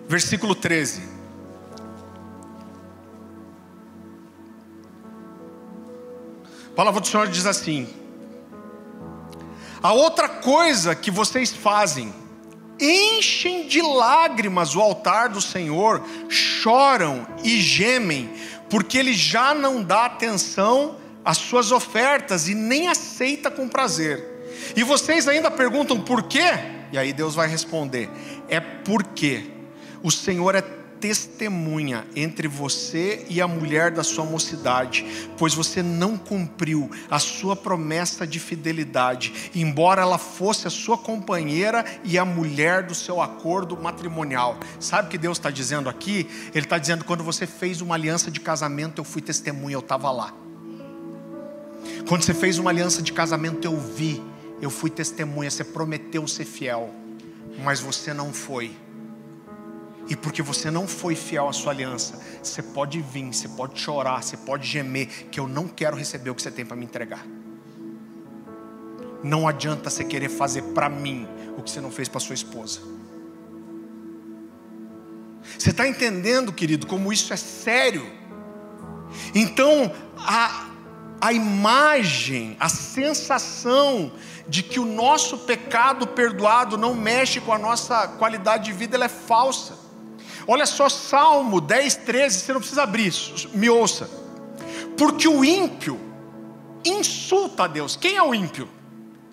[0.08, 1.13] Versículo 13.
[6.74, 7.86] A palavra do Senhor diz assim:
[9.80, 12.12] A outra coisa que vocês fazem,
[12.80, 18.28] enchem de lágrimas o altar do Senhor, choram e gemem,
[18.68, 24.74] porque Ele já não dá atenção às suas ofertas e nem aceita com prazer.
[24.74, 26.58] E vocês ainda perguntam por quê?
[26.90, 28.10] E aí Deus vai responder:
[28.48, 29.48] é porque
[30.02, 30.62] o Senhor é
[31.04, 35.04] testemunha entre você e a mulher da sua mocidade,
[35.36, 41.84] pois você não cumpriu a sua promessa de fidelidade, embora ela fosse a sua companheira
[42.04, 44.58] e a mulher do seu acordo matrimonial.
[44.80, 46.26] Sabe o que Deus está dizendo aqui?
[46.54, 50.10] Ele está dizendo: quando você fez uma aliança de casamento, eu fui testemunha, eu estava
[50.10, 50.32] lá.
[52.08, 54.22] Quando você fez uma aliança de casamento, eu vi,
[54.58, 56.88] eu fui testemunha, você prometeu ser fiel,
[57.62, 58.83] mas você não foi.
[60.08, 64.22] E porque você não foi fiel à sua aliança, você pode vir, você pode chorar,
[64.22, 67.26] você pode gemer, que eu não quero receber o que você tem para me entregar.
[69.22, 71.26] Não adianta você querer fazer para mim
[71.56, 72.80] o que você não fez para sua esposa.
[75.58, 78.06] Você está entendendo, querido, como isso é sério?
[79.34, 80.68] Então, a,
[81.20, 84.12] a imagem, a sensação
[84.46, 89.06] de que o nosso pecado perdoado não mexe com a nossa qualidade de vida, ela
[89.06, 89.78] é falsa.
[90.46, 93.12] Olha só, Salmo 10, 13, você não precisa abrir
[93.52, 94.08] me ouça.
[94.96, 95.98] Porque o ímpio
[96.84, 97.96] insulta a Deus.
[97.96, 98.68] Quem é o ímpio?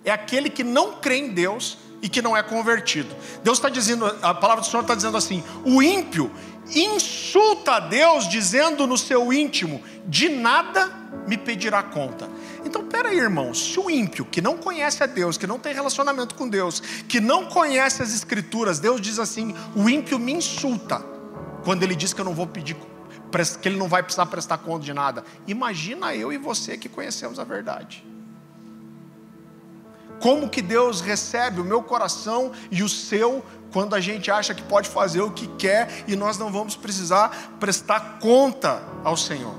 [0.04, 3.14] É aquele que não crê em Deus e que não é convertido.
[3.44, 6.30] Deus está dizendo, a palavra do Senhor está dizendo assim: o ímpio
[6.70, 10.90] insulta a Deus, dizendo no seu íntimo: de nada
[11.26, 12.28] me pedirá conta.
[12.64, 16.34] Então, peraí, irmão, se o ímpio que não conhece a Deus, que não tem relacionamento
[16.34, 21.04] com Deus, que não conhece as Escrituras, Deus diz assim: o ímpio me insulta
[21.64, 22.76] quando ele diz que eu não vou pedir,
[23.60, 25.24] que ele não vai precisar prestar conta de nada.
[25.46, 28.04] Imagina eu e você que conhecemos a verdade.
[30.20, 34.62] Como que Deus recebe o meu coração e o seu quando a gente acha que
[34.62, 39.54] pode fazer o que quer e nós não vamos precisar prestar conta ao Senhor.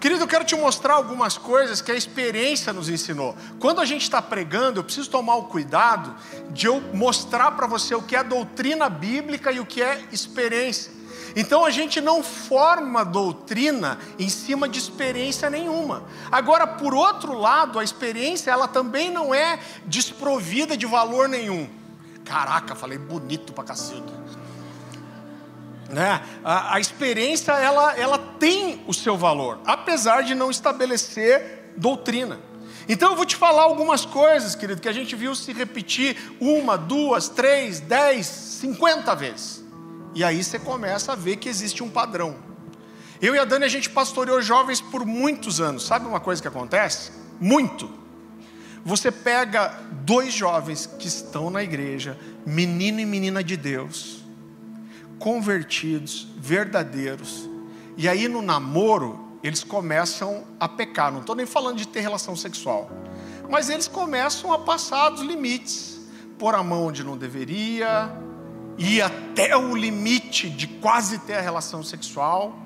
[0.00, 3.36] Querido, eu quero te mostrar algumas coisas que a experiência nos ensinou.
[3.58, 6.14] Quando a gente está pregando, eu preciso tomar o cuidado
[6.50, 10.92] de eu mostrar para você o que é doutrina bíblica e o que é experiência.
[11.34, 16.04] Então a gente não forma doutrina em cima de experiência nenhuma.
[16.30, 21.68] Agora, por outro lado, a experiência ela também não é desprovida de valor nenhum.
[22.28, 24.12] Caraca, falei bonito pra cacilda.
[25.88, 26.22] Né?
[26.44, 32.38] A, a experiência ela, ela tem o seu valor, apesar de não estabelecer doutrina.
[32.86, 36.76] Então eu vou te falar algumas coisas, querido, que a gente viu se repetir uma,
[36.76, 39.64] duas, três, dez, cinquenta vezes.
[40.14, 42.36] E aí você começa a ver que existe um padrão.
[43.20, 45.86] Eu e a Dani, a gente pastoreou jovens por muitos anos.
[45.86, 47.10] Sabe uma coisa que acontece?
[47.40, 47.90] Muito.
[48.84, 54.24] Você pega dois jovens que estão na igreja, menino e menina de Deus,
[55.18, 57.48] convertidos, verdadeiros,
[57.96, 61.12] e aí no namoro, eles começam a pecar.
[61.12, 62.90] Não estou nem falando de ter relação sexual,
[63.50, 66.00] mas eles começam a passar dos limites,
[66.38, 68.10] pôr a mão onde não deveria,
[68.78, 72.56] ir até o limite de quase ter a relação sexual.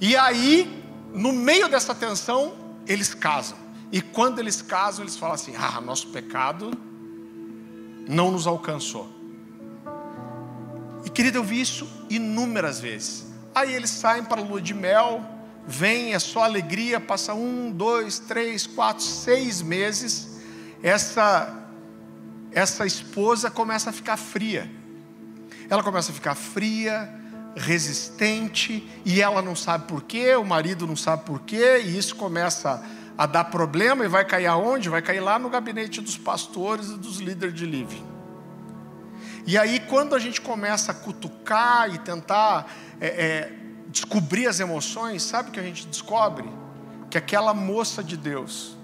[0.00, 2.54] E aí, no meio dessa tensão,
[2.86, 3.58] eles casam.
[3.90, 6.70] E quando eles casam, eles falam assim: ah, nosso pecado
[8.08, 9.08] não nos alcançou.
[11.04, 13.26] E querido, eu vi isso inúmeras vezes.
[13.54, 15.24] Aí eles saem para a lua de mel,
[15.66, 20.38] vem, é só alegria, passa um, dois, três, quatro, seis meses.
[20.82, 21.66] Essa,
[22.52, 24.78] essa esposa começa a ficar fria
[25.70, 27.12] ela começa a ficar fria,
[27.54, 32.82] resistente, e ela não sabe porquê, o marido não sabe porquê, e isso começa
[33.18, 34.88] a dar problema e vai cair aonde?
[34.88, 38.00] Vai cair lá no gabinete dos pastores e dos líderes de livre.
[39.44, 43.52] E aí, quando a gente começa a cutucar e tentar é, é,
[43.88, 46.48] descobrir as emoções, sabe o que a gente descobre?
[47.10, 48.76] Que aquela moça de Deus,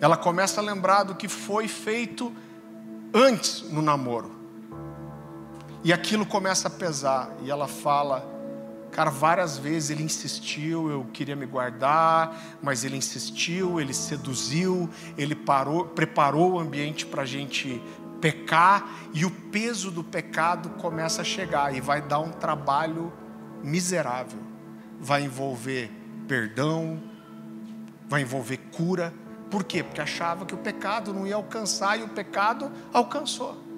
[0.00, 2.34] ela começa a lembrar do que foi feito
[3.14, 4.32] antes no namoro.
[5.82, 7.30] E aquilo começa a pesar.
[7.42, 8.28] E ela fala,
[8.90, 15.34] cara, várias vezes ele insistiu, eu queria me guardar, mas ele insistiu, ele seduziu, ele
[15.34, 17.82] parou, preparou o ambiente para a gente
[18.20, 23.12] pecar, e o peso do pecado começa a chegar e vai dar um trabalho
[23.62, 24.40] miserável.
[25.00, 25.90] Vai envolver
[26.28, 27.02] perdão,
[28.08, 29.12] vai envolver cura.
[29.50, 29.82] Por quê?
[29.82, 33.70] Porque achava que o pecado não ia alcançar e o pecado alcançou.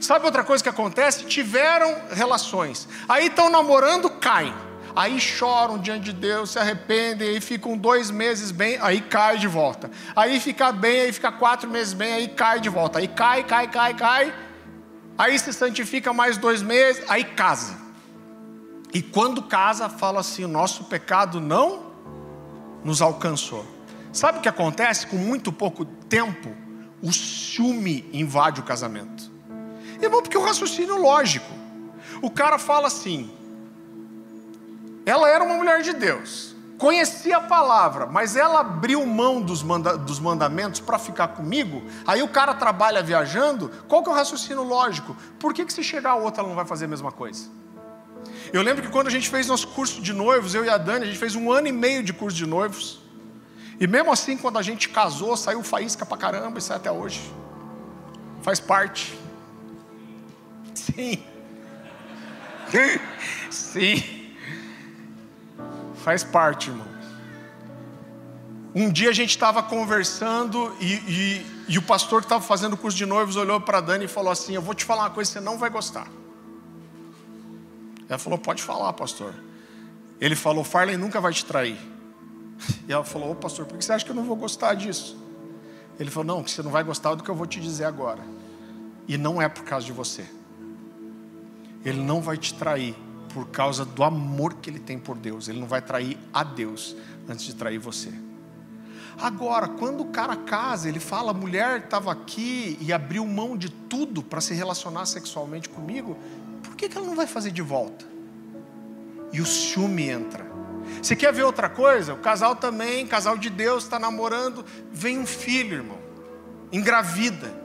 [0.00, 1.24] Sabe outra coisa que acontece?
[1.24, 4.54] Tiveram relações, aí estão namorando, caem.
[4.96, 9.46] Aí choram diante de Deus, se arrependem, aí ficam dois meses bem, aí cai de
[9.46, 9.90] volta.
[10.16, 13.00] Aí fica bem, aí fica quatro meses bem, aí cai de volta.
[13.00, 14.34] Aí cai, cai, cai, cai.
[15.18, 17.76] Aí se santifica mais dois meses, aí casa.
[18.94, 21.92] E quando casa, fala assim: o nosso pecado não
[22.82, 23.66] nos alcançou.
[24.12, 26.54] Sabe o que acontece com muito pouco tempo?
[27.02, 29.30] O ciúme invade o casamento.
[30.00, 31.52] Irmão, porque o raciocínio lógico.
[32.22, 33.30] O cara fala assim:
[35.06, 39.96] ela era uma mulher de Deus, conhecia a palavra, mas ela abriu mão dos, manda
[39.96, 41.82] dos mandamentos para ficar comigo.
[42.06, 43.70] Aí o cara trabalha viajando.
[43.88, 45.16] Qual que é o raciocínio lógico?
[45.38, 47.48] Por que, que se chegar a outra ela não vai fazer a mesma coisa?
[48.52, 51.04] Eu lembro que quando a gente fez nosso curso de noivos, eu e a Dani,
[51.04, 53.00] a gente fez um ano e meio de curso de noivos.
[53.80, 57.20] E mesmo assim, quando a gente casou, saiu faísca pra caramba e sai até hoje.
[58.42, 59.18] Faz parte.
[60.74, 61.22] Sim.
[63.50, 64.13] Sim.
[66.04, 66.86] Faz parte, irmão.
[68.74, 72.76] Um dia a gente estava conversando e, e, e, o pastor que estava fazendo o
[72.76, 75.10] curso de noivos olhou para a Dani e falou assim: Eu vou te falar uma
[75.10, 76.06] coisa que você não vai gostar.
[78.06, 79.34] Ela falou: Pode falar, pastor.
[80.20, 81.78] Ele falou: Farley nunca vai te trair.
[82.86, 85.16] E ela falou: Ô pastor, por que você acha que eu não vou gostar disso?
[85.98, 88.20] Ele falou: Não, que você não vai gostar do que eu vou te dizer agora.
[89.08, 90.26] E não é por causa de você.
[91.82, 92.94] Ele não vai te trair
[93.34, 95.48] por causa do amor que ele tem por Deus.
[95.48, 96.94] Ele não vai trair a Deus
[97.28, 98.12] antes de trair você.
[99.20, 103.68] Agora, quando o cara casa, ele fala: a mulher estava aqui e abriu mão de
[103.68, 106.16] tudo para se relacionar sexualmente comigo,
[106.62, 108.06] por que, que ela não vai fazer de volta?
[109.32, 110.46] E o ciúme entra.
[111.02, 112.14] Você quer ver outra coisa?
[112.14, 115.98] O casal também, casal de Deus, está namorando, vem um filho, irmão,
[116.70, 117.63] engravida.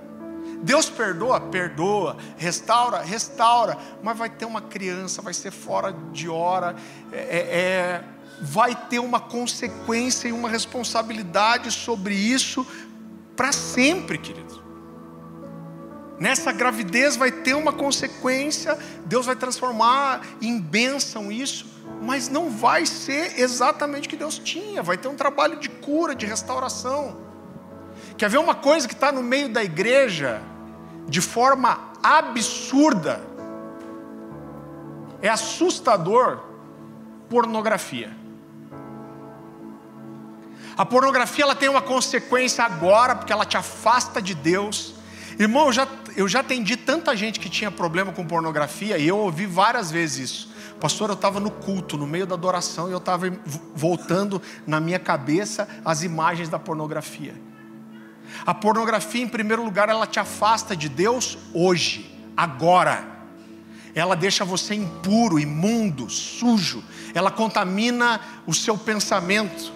[0.62, 1.40] Deus perdoa?
[1.40, 2.18] Perdoa.
[2.38, 3.02] Restaura?
[3.02, 3.78] Restaura.
[4.04, 6.76] Mas vai ter uma criança, vai ser fora de hora.
[7.12, 8.04] É, é, é
[8.42, 12.66] vai ter uma consequência e uma responsabilidade sobre isso
[13.36, 14.60] para sempre, queridos.
[16.20, 21.66] Nessa gravidez vai ter uma consequência, Deus vai transformar em bênção isso,
[22.02, 26.14] mas não vai ser exatamente o que Deus tinha, vai ter um trabalho de cura,
[26.14, 27.29] de restauração.
[28.20, 30.42] Quer ver uma coisa que está no meio da igreja,
[31.08, 33.24] de forma absurda,
[35.22, 36.42] é assustador
[37.30, 38.12] pornografia.
[40.76, 44.96] A pornografia ela tem uma consequência agora, porque ela te afasta de Deus.
[45.40, 49.18] Irmão, eu já, eu já atendi tanta gente que tinha problema com pornografia e eu
[49.18, 50.54] ouvi várias vezes isso.
[50.82, 53.32] Pastor, eu estava no culto, no meio da adoração, e eu estava
[53.74, 57.48] voltando na minha cabeça as imagens da pornografia.
[58.46, 63.20] A pornografia, em primeiro lugar, ela te afasta de Deus hoje, agora.
[63.96, 66.84] Ela deixa você impuro, imundo, sujo.
[67.14, 69.74] Ela contamina o seu pensamento.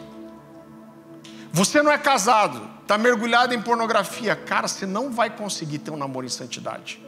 [1.51, 5.97] Você não é casado, está mergulhado em pornografia, cara, você não vai conseguir ter um
[5.97, 6.99] namoro em santidade.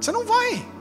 [0.00, 0.77] Você não vai.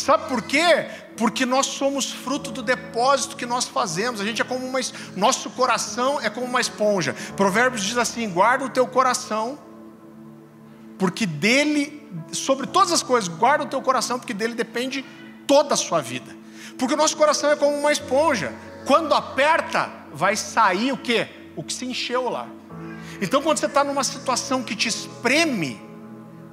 [0.00, 0.86] Sabe por quê?
[1.16, 4.20] Porque nós somos fruto do depósito que nós fazemos.
[4.20, 4.80] A gente é como uma
[5.16, 7.14] nosso coração é como uma esponja.
[7.36, 9.58] Provérbios diz assim: guarda o teu coração,
[10.98, 15.04] porque dele, sobre todas as coisas, guarda o teu coração, porque dele depende
[15.46, 16.34] toda a sua vida.
[16.78, 18.52] Porque o nosso coração é como uma esponja.
[18.86, 21.28] Quando aperta, vai sair o que?
[21.54, 22.48] O que se encheu lá.
[23.20, 25.78] Então, quando você está numa situação que te espreme,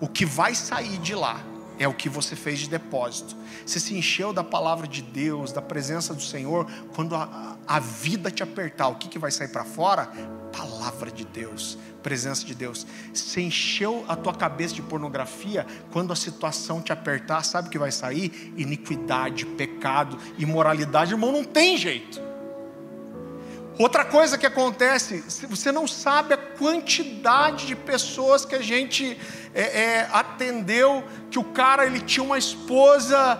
[0.01, 1.41] o que vai sair de lá
[1.79, 3.35] é o que você fez de depósito.
[3.65, 6.65] Você se encheu da palavra de Deus, da presença do Senhor.
[6.95, 10.09] Quando a, a vida te apertar, o que, que vai sair para fora?
[10.51, 12.85] Palavra de Deus, presença de Deus.
[13.13, 15.65] Você encheu a tua cabeça de pornografia.
[15.91, 18.53] Quando a situação te apertar, sabe o que vai sair?
[18.57, 21.13] Iniquidade, pecado, imoralidade.
[21.13, 22.26] Irmão, não tem jeito.
[23.77, 29.19] Outra coisa que acontece, você não sabe a quantidade de pessoas que a gente
[29.53, 33.39] é, é, atendeu, que o cara ele tinha uma esposa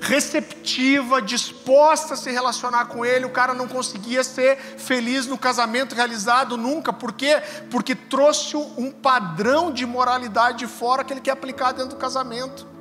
[0.00, 5.92] receptiva, disposta a se relacionar com ele, o cara não conseguia ser feliz no casamento
[5.92, 7.42] realizado nunca, por quê?
[7.68, 12.77] Porque trouxe um padrão de moralidade de fora que ele quer aplicar dentro do casamento.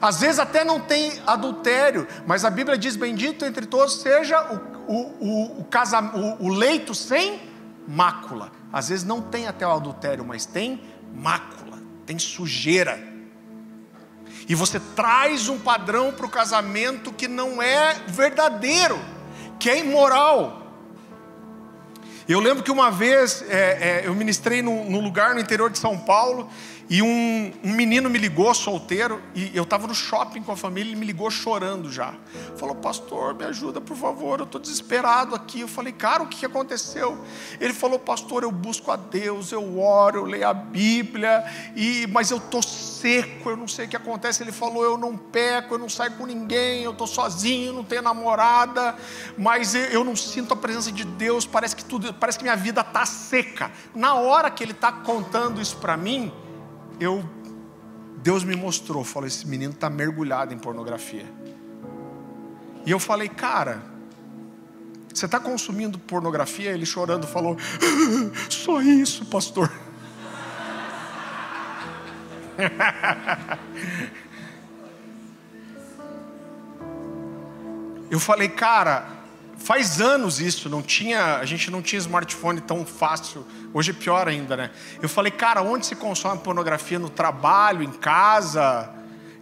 [0.00, 4.76] Às vezes até não tem adultério, mas a Bíblia diz: Bendito entre todos seja o
[4.86, 6.00] o, o, casa,
[6.38, 7.40] o leito sem
[7.86, 8.52] mácula.
[8.72, 10.82] Às vezes não tem até o adultério, mas tem
[11.14, 13.00] mácula, tem sujeira.
[14.48, 18.98] E você traz um padrão para o casamento que não é verdadeiro,
[19.58, 20.62] que é imoral.
[22.28, 25.78] Eu lembro que uma vez é, é, eu ministrei num, num lugar no interior de
[25.78, 26.50] São Paulo
[26.88, 30.90] e um, um, menino me ligou, solteiro, e eu estava no shopping com a família,
[30.90, 32.14] ele me ligou chorando já.
[32.56, 35.60] Falou, pastor, me ajuda, por favor, eu estou desesperado aqui.
[35.60, 37.18] Eu falei, cara, o que aconteceu?
[37.60, 42.30] Ele falou, pastor, eu busco a Deus, eu oro, eu leio a Bíblia, e, mas
[42.30, 44.44] eu estou seco, eu não sei o que acontece.
[44.44, 48.02] Ele falou, eu não peco, eu não saio com ninguém, eu estou sozinho, não tenho
[48.02, 48.94] namorada,
[49.36, 52.80] mas eu não sinto a presença de Deus, parece que tudo, parece que minha vida
[52.80, 53.72] está seca.
[53.92, 56.32] Na hora que ele está contando isso para mim,
[56.98, 57.22] eu
[58.26, 61.24] Deus me mostrou, falou: esse menino está mergulhado em pornografia.
[62.84, 63.80] E eu falei, cara,
[65.12, 66.70] você está consumindo pornografia?
[66.70, 67.56] Ele chorando falou:
[68.50, 69.72] só isso, pastor.
[78.10, 79.06] eu falei, cara,
[79.56, 83.46] faz anos isso, não tinha, a gente não tinha smartphone tão fácil.
[83.76, 84.70] Hoje é pior ainda, né?
[85.02, 86.98] Eu falei, cara, onde se consome pornografia?
[86.98, 88.90] No trabalho, em casa?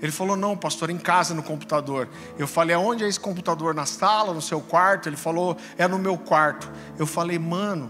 [0.03, 2.09] Ele falou, não, pastor, em casa, no computador.
[2.37, 3.77] Eu falei, aonde é esse computador?
[3.77, 5.09] Na sala, no seu quarto?
[5.09, 6.69] Ele falou, é no meu quarto.
[6.99, 7.89] Eu falei, mano,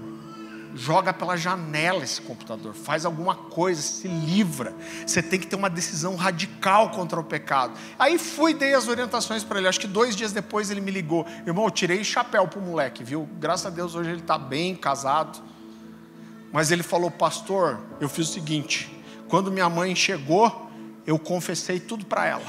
[0.75, 4.75] joga pela janela esse computador, faz alguma coisa, se livra.
[5.07, 7.73] Você tem que ter uma decisão radical contra o pecado.
[7.99, 9.69] Aí fui, dei as orientações para ele.
[9.69, 13.27] Acho que dois dias depois ele me ligou: Irmão, eu tirei chapéu pro moleque, viu?
[13.41, 15.54] Graças a Deus hoje ele está bem, casado.
[16.55, 18.97] Mas ele falou: Pastor, eu fiz o seguinte.
[19.27, 20.71] Quando minha mãe chegou,
[21.05, 22.47] eu confessei tudo para ela.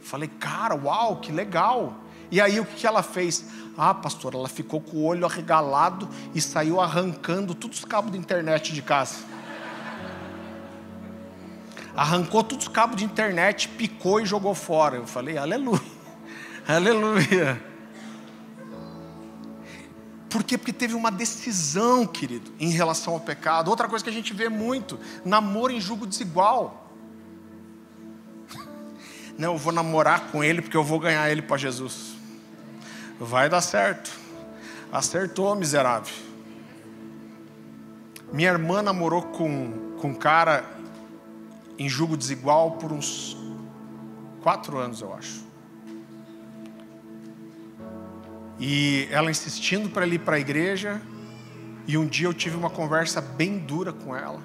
[0.00, 1.92] Falei, cara, uau, que legal.
[2.30, 3.44] E aí o que ela fez?
[3.76, 8.18] Ah, pastor, ela ficou com o olho arregalado e saiu arrancando todos os cabos de
[8.18, 9.16] internet de casa.
[11.96, 14.94] Arrancou todos os cabos de internet, picou e jogou fora.
[14.94, 15.82] Eu falei, aleluia,
[16.68, 17.71] aleluia.
[20.32, 20.56] Por quê?
[20.56, 23.68] Porque teve uma decisão, querido, em relação ao pecado.
[23.68, 26.90] Outra coisa que a gente vê muito: namoro em julgo desigual.
[29.36, 32.14] Não, eu vou namorar com ele porque eu vou ganhar ele para Jesus.
[33.20, 34.10] Vai dar certo.
[34.90, 36.14] Acertou, miserável.
[38.32, 40.64] Minha irmã namorou com, com um cara
[41.78, 43.36] em julgo desigual por uns
[44.42, 45.51] quatro anos, eu acho.
[48.64, 51.02] E ela insistindo para ele ir para a igreja.
[51.84, 54.40] E um dia eu tive uma conversa bem dura com ela.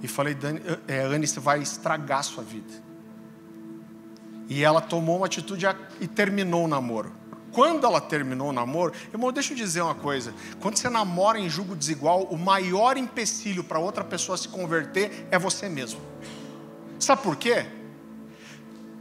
[0.00, 2.72] E falei, Dani, é, Anne, você vai estragar a sua vida.
[4.48, 5.66] E ela tomou uma atitude
[6.00, 7.12] e terminou o namoro.
[7.50, 11.50] Quando ela terminou o namoro, irmão, deixa eu dizer uma coisa: quando você namora em
[11.50, 16.00] julgo desigual, o maior empecilho para outra pessoa se converter é você mesmo.
[17.00, 17.66] Sabe por quê?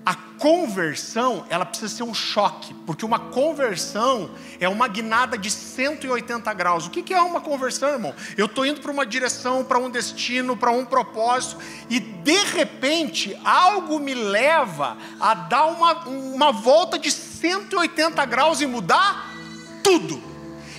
[0.09, 6.51] A conversão, ela precisa ser um choque, porque uma conversão é uma guinada de 180
[6.55, 6.87] graus.
[6.87, 8.15] O que é uma conversão, irmão?
[8.35, 13.39] Eu estou indo para uma direção, para um destino, para um propósito, e de repente
[13.45, 19.31] algo me leva a dar uma, uma volta de 180 graus e mudar
[19.83, 20.19] tudo.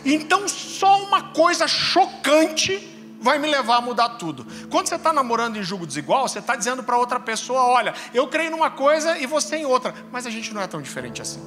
[0.05, 2.90] Então, só uma coisa chocante
[3.21, 4.47] vai me levar a mudar tudo.
[4.69, 8.27] Quando você está namorando em julgo desigual, você está dizendo para outra pessoa: olha, eu
[8.27, 11.41] creio numa coisa e você em outra, mas a gente não é tão diferente assim.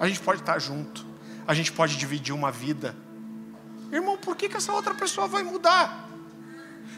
[0.00, 1.04] A gente pode estar junto,
[1.46, 2.96] a gente pode dividir uma vida.
[3.92, 6.08] Irmão, por que, que essa outra pessoa vai mudar?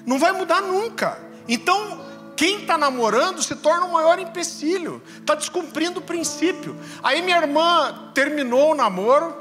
[0.07, 1.21] Não vai mudar nunca.
[1.49, 2.01] Então,
[2.37, 6.77] quem está namorando se torna o maior empecilho, está descumprindo o princípio.
[7.03, 9.37] Aí minha irmã terminou o namoro,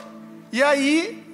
[0.52, 1.25] e aí,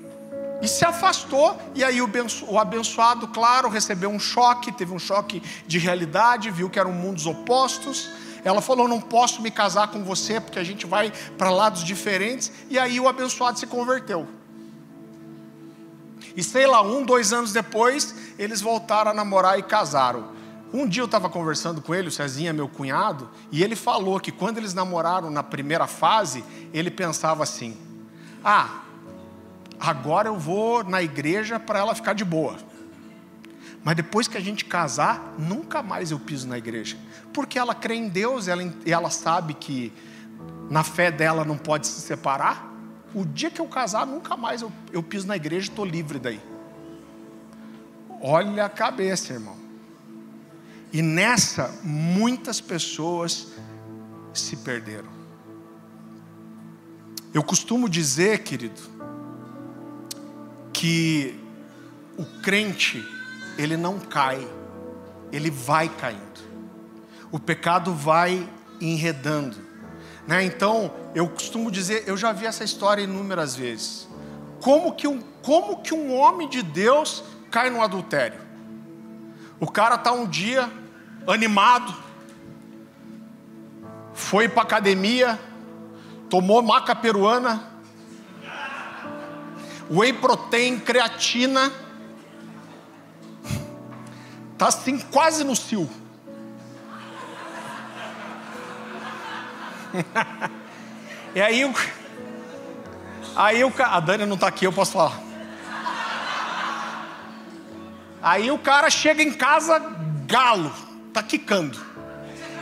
[0.61, 5.79] e se afastou, e aí o abençoado, claro, recebeu um choque, teve um choque de
[5.79, 8.09] realidade, viu que eram mundos opostos.
[8.43, 12.51] Ela falou: Não posso me casar com você, porque a gente vai para lados diferentes.
[12.69, 14.27] E aí o abençoado se converteu.
[16.35, 20.29] E sei lá, um, dois anos depois, eles voltaram a namorar e casaram.
[20.73, 24.31] Um dia eu estava conversando com ele, o Cezinha, meu cunhado, e ele falou que
[24.31, 26.43] quando eles namoraram na primeira fase,
[26.73, 27.75] ele pensava assim:
[28.43, 28.81] ah,
[29.81, 32.57] agora eu vou na igreja para ela ficar de boa.
[33.83, 36.95] Mas depois que a gente casar, nunca mais eu piso na igreja.
[37.33, 39.91] Porque ela crê em Deus, ela, ela sabe que
[40.69, 42.71] na fé dela não pode se separar.
[43.13, 46.19] O dia que eu casar, nunca mais eu, eu piso na igreja e estou livre
[46.19, 46.39] daí.
[48.21, 49.57] Olha a cabeça, irmão.
[50.93, 53.47] E nessa, muitas pessoas
[54.31, 55.09] se perderam.
[57.33, 58.90] Eu costumo dizer, querido,
[60.73, 61.39] que
[62.17, 63.05] o crente,
[63.57, 64.47] ele não cai,
[65.31, 66.21] ele vai caindo.
[67.31, 68.47] O pecado vai
[68.79, 69.57] enredando.
[70.27, 70.43] Né?
[70.43, 74.07] Então, eu costumo dizer, eu já vi essa história inúmeras vezes.
[74.59, 78.39] Como que um, como que um homem de Deus cai no adultério?
[79.59, 80.69] O cara está um dia
[81.27, 81.95] animado,
[84.13, 85.39] foi para academia,
[86.29, 87.70] tomou maca peruana,
[89.91, 91.71] whey protein, creatina,
[94.57, 95.89] tá assim quase no cio.
[101.35, 101.73] e aí o
[103.35, 105.19] aí o a Dani não está aqui, eu posso falar.
[108.21, 109.79] Aí o cara chega em casa
[110.27, 110.71] galo
[111.11, 111.77] está quicando.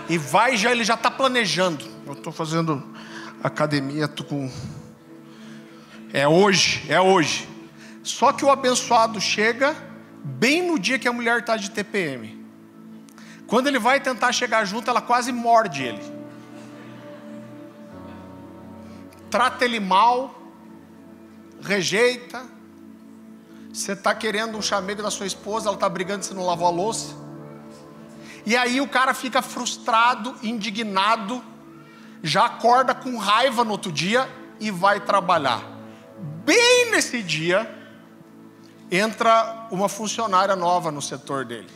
[0.10, 1.86] E vai já, ele já está planejando.
[2.06, 2.84] Eu estou fazendo
[3.44, 4.52] academia, tô com.
[6.12, 7.48] É hoje, é hoje.
[8.04, 9.76] Só que o abençoado chega
[10.24, 12.46] bem no dia que a mulher está de TPM.
[13.46, 16.20] Quando ele vai tentar chegar junto, ela quase morde ele.
[19.30, 20.36] Trata ele mal,
[21.62, 22.44] rejeita.
[23.72, 26.72] Você está querendo um chamego da sua esposa, ela está brigando se não lavou a
[26.72, 27.16] louça.
[28.46, 31.44] E aí o cara fica frustrado, indignado,
[32.24, 34.28] já acorda com raiva no outro dia
[34.60, 35.79] e vai trabalhar.
[36.50, 37.70] Bem nesse dia,
[38.90, 41.70] entra uma funcionária nova no setor dele.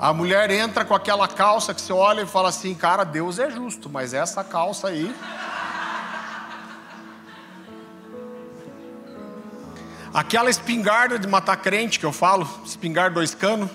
[0.00, 3.48] A mulher entra com aquela calça que você olha e fala assim: Cara, Deus é
[3.48, 5.14] justo, mas essa calça aí.
[10.12, 13.70] Aquela espingarda de matar crente que eu falo, espingarda dois canos.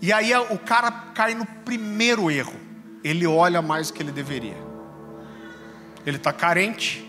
[0.00, 2.60] E aí o cara cai no primeiro erro.
[3.04, 4.71] Ele olha mais do que ele deveria.
[6.06, 7.08] Ele está carente.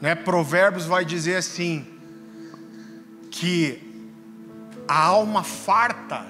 [0.00, 0.14] Né?
[0.14, 1.86] Provérbios vai dizer assim:
[3.30, 3.92] que
[4.86, 6.26] a alma farta,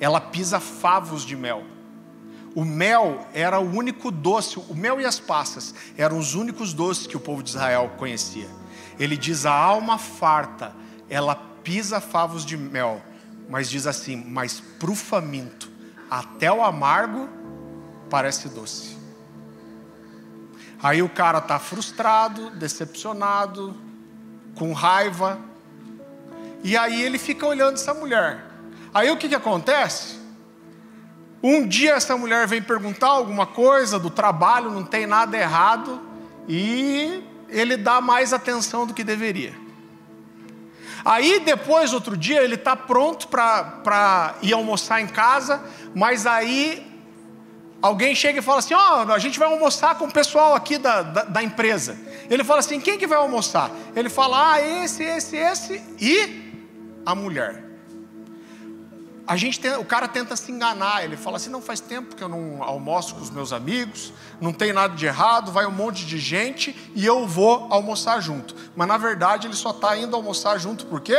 [0.00, 1.64] ela pisa favos de mel.
[2.54, 7.06] O mel era o único doce, o mel e as passas eram os únicos doces
[7.06, 8.48] que o povo de Israel conhecia.
[8.98, 10.74] Ele diz: a alma farta,
[11.08, 13.00] ela pisa favos de mel,
[13.48, 15.70] mas diz assim: mas para o faminto,
[16.10, 17.28] até o amargo
[18.08, 18.99] parece doce.
[20.82, 23.76] Aí o cara está frustrado, decepcionado,
[24.54, 25.38] com raiva,
[26.62, 28.44] e aí ele fica olhando essa mulher.
[28.92, 30.18] Aí o que, que acontece?
[31.42, 36.00] Um dia essa mulher vem perguntar alguma coisa do trabalho, não tem nada errado,
[36.48, 39.54] e ele dá mais atenção do que deveria.
[41.04, 45.62] Aí depois, outro dia, ele está pronto para ir almoçar em casa,
[45.94, 46.89] mas aí
[47.82, 50.78] alguém chega e fala assim: Ó, oh, a gente vai almoçar com o pessoal aqui
[50.78, 51.96] da, da, da, empresa.
[52.28, 53.70] Ele fala assim: quem que vai almoçar?
[53.94, 56.52] Ele fala: ah, esse, esse, esse e
[57.04, 57.70] a mulher
[59.30, 62.24] a gente tem, o cara tenta se enganar, ele fala assim: não faz tempo que
[62.24, 66.04] eu não almoço com os meus amigos, não tem nada de errado, vai um monte
[66.04, 68.56] de gente e eu vou almoçar junto.
[68.74, 71.16] Mas na verdade ele só está indo almoçar junto, por quê?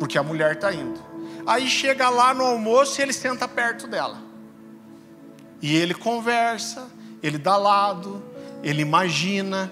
[0.00, 0.98] Porque a mulher está indo.
[1.46, 4.27] Aí chega lá no almoço e ele senta perto dela.
[5.60, 6.88] E ele conversa,
[7.22, 8.22] ele dá lado,
[8.62, 9.70] ele imagina.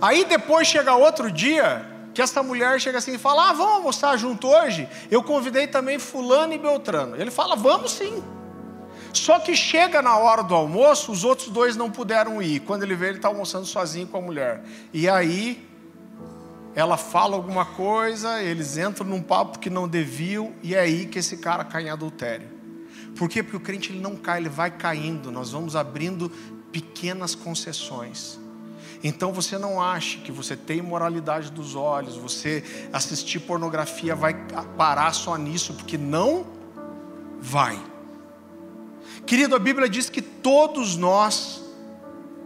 [0.00, 4.16] Aí depois chega outro dia, que essa mulher chega assim e fala: Ah, vamos almoçar
[4.16, 4.88] junto hoje?
[5.10, 7.16] Eu convidei também Fulano e Beltrano.
[7.16, 8.22] Ele fala: Vamos sim.
[9.12, 12.60] Só que chega na hora do almoço, os outros dois não puderam ir.
[12.60, 14.62] Quando ele vê, ele está almoçando sozinho com a mulher.
[14.90, 15.68] E aí,
[16.74, 21.18] ela fala alguma coisa, eles entram num papo que não deviam, e é aí que
[21.18, 22.48] esse cara cai em adultério.
[23.16, 23.42] Por quê?
[23.42, 25.30] Porque o crente ele não cai, ele vai caindo.
[25.30, 26.30] Nós vamos abrindo
[26.72, 28.40] pequenas concessões.
[29.04, 34.34] Então você não ache que você tem imoralidade dos olhos, você assistir pornografia vai
[34.76, 36.46] parar só nisso, porque não
[37.40, 37.78] vai.
[39.26, 41.62] Querido, a Bíblia diz que todos nós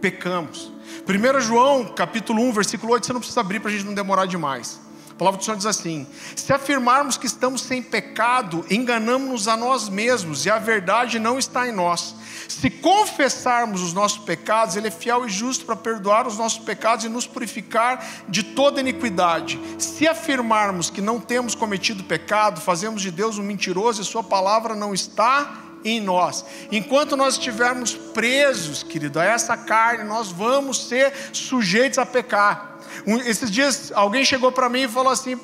[0.01, 0.71] pecamos.
[1.07, 4.25] 1 João, capítulo 1, versículo 8, você não precisa abrir para a gente não demorar
[4.25, 4.81] demais.
[5.17, 6.05] A palavra do Senhor diz assim:
[6.35, 11.67] Se afirmarmos que estamos sem pecado, enganamos-nos a nós mesmos e a verdade não está
[11.67, 12.13] em nós.
[12.47, 17.03] Se confessarmos os nossos pecados, Ele é fiel e justo para perdoar os nossos pecados
[17.03, 19.59] e nos purificar de toda iniquidade.
[19.79, 24.75] Se afirmarmos que não temos cometido pecado, fazemos de Deus um mentiroso e Sua palavra
[24.75, 26.45] não está em nós.
[26.71, 32.76] Enquanto nós estivermos presos, querido, a essa carne, nós vamos ser sujeitos a pecar.
[33.07, 35.39] Um, esses dias alguém chegou para mim e falou assim: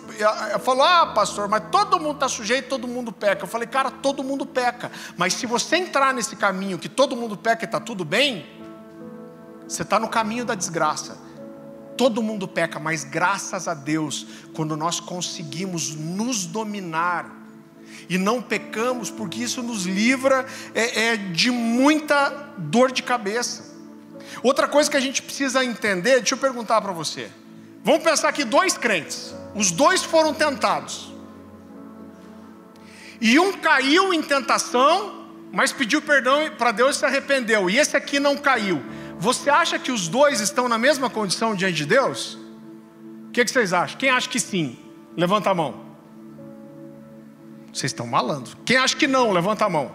[0.61, 3.45] falou, ah, pastor, mas todo mundo está sujeito, todo mundo peca.
[3.45, 4.91] Eu falei, cara, todo mundo peca.
[5.16, 8.45] Mas se você entrar nesse caminho que todo mundo peca e está tudo bem,
[9.66, 11.18] você está no caminho da desgraça.
[11.95, 17.32] Todo mundo peca, mas graças a Deus, quando nós conseguimos nos dominar
[18.09, 20.45] e não pecamos, porque isso nos livra
[20.76, 23.72] é, é, de muita dor de cabeça.
[24.41, 27.32] Outra coisa que a gente precisa entender, deixa eu perguntar para você.
[27.84, 29.36] Vamos pensar aqui dois crentes.
[29.54, 31.14] Os dois foram tentados.
[33.20, 37.70] E um caiu em tentação, mas pediu perdão para Deus e se arrependeu.
[37.70, 38.82] E esse aqui não caiu.
[39.20, 42.38] Você acha que os dois estão na mesma condição diante de Deus?
[43.28, 43.98] O que, que vocês acham?
[43.98, 44.78] Quem acha que sim?
[45.16, 45.84] Levanta a mão.
[47.72, 48.52] Vocês estão malando.
[48.66, 49.32] Quem acha que não?
[49.32, 49.92] Levanta a mão.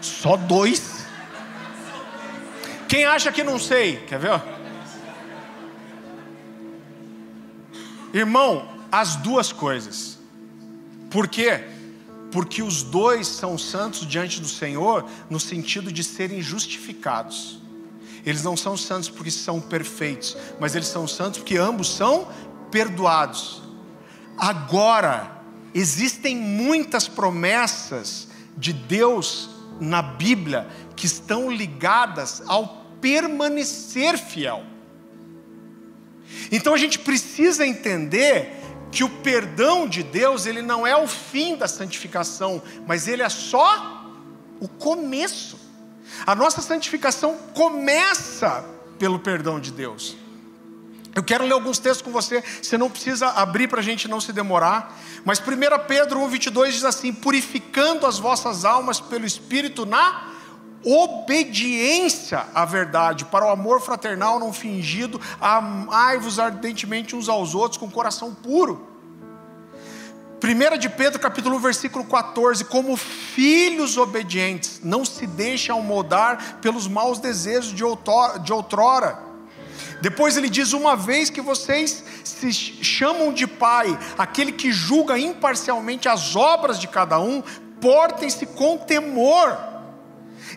[0.00, 0.93] Só dois.
[2.88, 3.96] Quem acha que não sei?
[4.06, 4.42] Quer ver?
[8.12, 10.18] Irmão, as duas coisas.
[11.10, 11.64] Por quê?
[12.30, 17.60] Porque os dois são santos diante do Senhor no sentido de serem justificados.
[18.24, 22.28] Eles não são santos porque são perfeitos, mas eles são santos porque ambos são
[22.70, 23.62] perdoados.
[24.36, 25.42] Agora,
[25.74, 29.50] existem muitas promessas de Deus
[29.84, 30.66] na Bíblia
[30.96, 34.64] que estão ligadas ao permanecer fiel.
[36.50, 38.52] Então a gente precisa entender
[38.90, 43.28] que o perdão de Deus, ele não é o fim da santificação, mas ele é
[43.28, 44.04] só
[44.60, 45.58] o começo.
[46.26, 48.64] A nossa santificação começa
[48.98, 50.16] pelo perdão de Deus.
[51.14, 54.20] Eu quero ler alguns textos com você, você não precisa abrir para a gente não
[54.20, 54.98] se demorar.
[55.24, 55.44] Mas 1
[55.86, 60.32] Pedro 1,22 diz assim: Purificando as vossas almas pelo Espírito na
[60.84, 67.90] obediência à verdade, para o amor fraternal não fingido, amai-vos ardentemente uns aos outros com
[67.90, 68.88] coração puro.
[70.42, 76.86] 1 de Pedro capítulo 1, versículo 14, como filhos obedientes, não se deixem moldar pelos
[76.86, 79.33] maus desejos de outrora
[80.04, 86.10] depois ele diz: Uma vez que vocês se chamam de pai, aquele que julga imparcialmente
[86.10, 87.42] as obras de cada um,
[87.80, 89.58] portem-se com temor.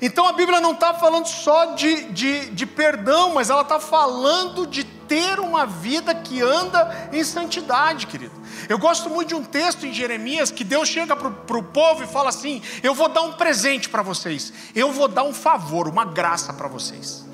[0.01, 4.67] Então a Bíblia não está falando só de, de, de perdão, mas ela está falando
[4.67, 8.33] de ter uma vida que anda em santidade, querido.
[8.67, 12.07] Eu gosto muito de um texto em Jeremias que Deus chega para o povo e
[12.07, 16.03] fala assim: Eu vou dar um presente para vocês, eu vou dar um favor, uma
[16.03, 17.26] graça para vocês.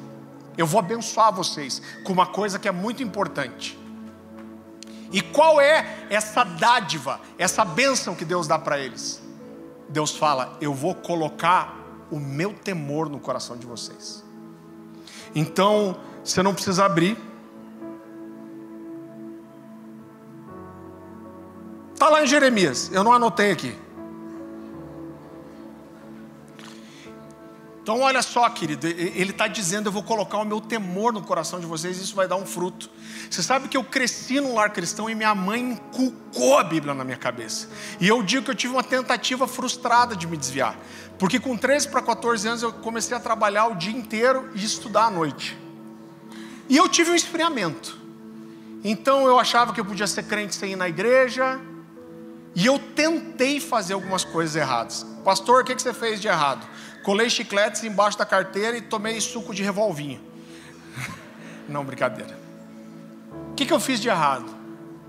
[0.57, 3.77] Eu vou abençoar vocês com uma coisa que é muito importante.
[5.11, 9.21] E qual é essa dádiva, essa bênção que Deus dá para eles?
[9.89, 11.77] Deus fala: Eu vou colocar
[12.09, 14.23] o meu temor no coração de vocês.
[15.35, 17.17] Então, você não precisa abrir.
[21.93, 23.77] Está lá em Jeremias, eu não anotei aqui.
[27.83, 31.59] Então, olha só, querido, ele está dizendo: Eu vou colocar o meu temor no coração
[31.59, 32.89] de vocês, isso vai dar um fruto.
[33.29, 37.03] Você sabe que eu cresci num lar cristão e minha mãe inculcou a Bíblia na
[37.03, 37.67] minha cabeça.
[37.99, 40.77] E eu digo que eu tive uma tentativa frustrada de me desviar,
[41.19, 45.07] porque com 13 para 14 anos eu comecei a trabalhar o dia inteiro e estudar
[45.07, 45.57] à noite.
[46.69, 47.97] E eu tive um esfriamento.
[48.81, 51.59] Então eu achava que eu podia ser crente sem ir na igreja,
[52.55, 55.05] e eu tentei fazer algumas coisas erradas.
[55.25, 56.65] Pastor, o que você fez de errado?
[57.03, 60.21] Colei chicletes embaixo da carteira e tomei suco de revolvinho.
[61.69, 62.39] Não, brincadeira.
[63.51, 64.45] O que, que eu fiz de errado?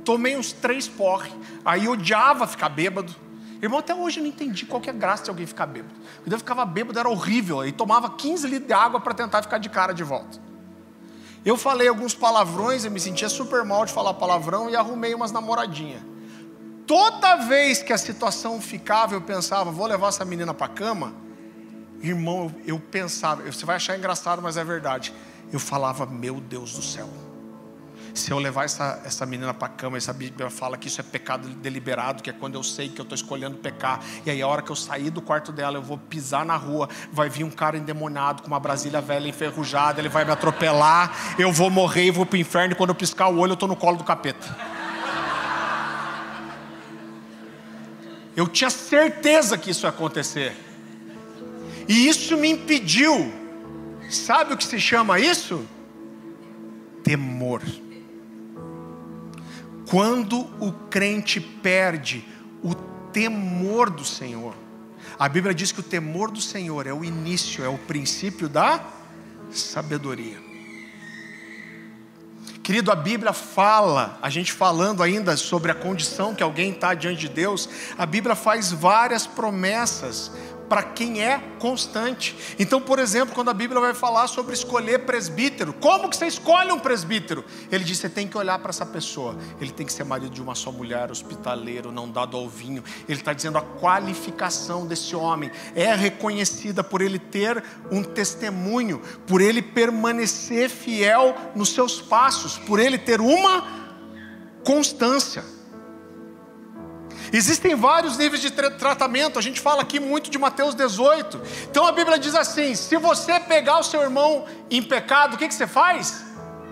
[0.05, 1.33] Tomei uns três porre,
[1.65, 3.15] aí odiava ficar bêbado.
[3.63, 5.95] Irmão, até hoje eu não entendi qual que é a graça de alguém ficar bêbado.
[6.23, 9.57] Quando eu ficava bêbado era horrível, aí tomava 15 litros de água para tentar ficar
[9.57, 10.39] de cara de volta.
[11.43, 15.33] Eu falei alguns palavrões, eu me sentia super mal de falar palavrão e arrumei umas
[15.33, 16.03] namoradinhas.
[16.87, 21.15] Toda vez que a situação ficava, eu pensava, vou levar essa menina para cama,
[22.05, 25.11] Irmão, eu, pensava, você vai achar engraçado, mas é verdade.
[25.51, 27.09] Eu falava, meu Deus do céu.
[28.13, 31.05] Se eu levar essa, essa menina para a cama, essa Bíblia fala que isso é
[31.05, 34.01] pecado deliberado, que é quando eu sei que eu estou escolhendo pecar.
[34.27, 36.91] E aí, a hora que eu sair do quarto dela, eu vou pisar na rua,
[37.11, 41.51] vai vir um cara endemoniado com uma Brasília velha enferrujada, ele vai me atropelar, eu
[41.51, 42.75] vou morrer e vou para o inferno.
[42.75, 44.55] E quando eu piscar o olho, eu estou no colo do capeta.
[48.37, 50.74] Eu tinha certeza que isso ia acontecer.
[51.89, 53.32] E isso me impediu.
[54.11, 55.66] Sabe o que se chama isso?
[57.03, 57.62] Temor.
[59.89, 62.24] Quando o crente perde
[62.62, 62.74] o
[63.12, 64.55] temor do Senhor,
[65.18, 68.82] a Bíblia diz que o temor do Senhor é o início, é o princípio da
[69.51, 70.43] sabedoria.
[72.62, 77.20] Querido, a Bíblia fala, a gente falando ainda sobre a condição que alguém está diante
[77.20, 77.68] de Deus,
[77.99, 80.32] a Bíblia faz várias promessas
[80.75, 82.37] para quem é constante.
[82.59, 86.72] Então, por exemplo, quando a Bíblia vai falar sobre escolher presbítero, como que você escolhe
[86.72, 87.45] um presbítero?
[87.70, 90.43] Ele diz: você tem que olhar para essa pessoa, ele tem que ser marido de
[90.43, 92.83] uma só mulher, hospitaleiro, não dado ao vinho.
[93.09, 99.41] Ele está dizendo a qualificação desse homem é reconhecida por ele ter um testemunho, por
[99.41, 103.64] ele permanecer fiel nos seus passos, por ele ter uma
[104.64, 105.54] constância.
[107.33, 111.41] Existem vários níveis de tra tratamento, a gente fala aqui muito de Mateus 18.
[111.70, 115.49] Então a Bíblia diz assim: se você pegar o seu irmão em pecado, o que,
[115.49, 116.25] que você faz?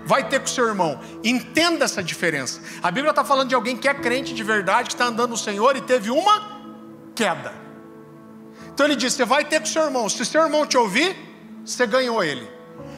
[0.04, 1.00] Vai ter com o seu irmão.
[1.22, 2.60] Entenda essa diferença.
[2.82, 5.36] A Bíblia está falando de alguém que é crente de verdade, que está andando no
[5.36, 6.60] Senhor e teve uma
[7.14, 7.52] queda.
[8.72, 10.08] Então ele diz: você vai ter com o seu irmão.
[10.08, 11.16] Se o seu irmão te ouvir,
[11.64, 12.48] você ganhou ele.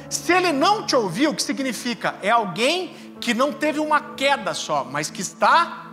[0.08, 2.14] Se ele não te ouvir, o que significa?
[2.22, 5.83] É alguém que não teve uma queda só, mas que está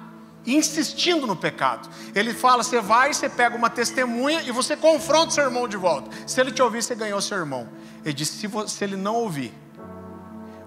[0.45, 1.89] insistindo no pecado.
[2.15, 6.09] Ele fala: você vai, você pega uma testemunha e você confronta seu irmão de volta.
[6.25, 7.67] Se ele te ouvir, você ganhou seu irmão.
[8.03, 9.53] Ele disse: se, se ele não ouvir,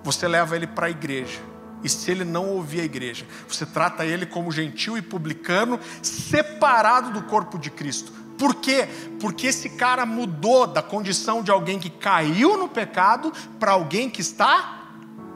[0.02, 1.40] você leva ele para a igreja.
[1.82, 7.10] E se ele não ouvir a igreja, você trata ele como gentil e publicano, separado
[7.10, 8.10] do corpo de Cristo.
[8.38, 8.88] Por quê?
[9.20, 14.22] Porque esse cara mudou da condição de alguém que caiu no pecado para alguém que
[14.22, 14.88] está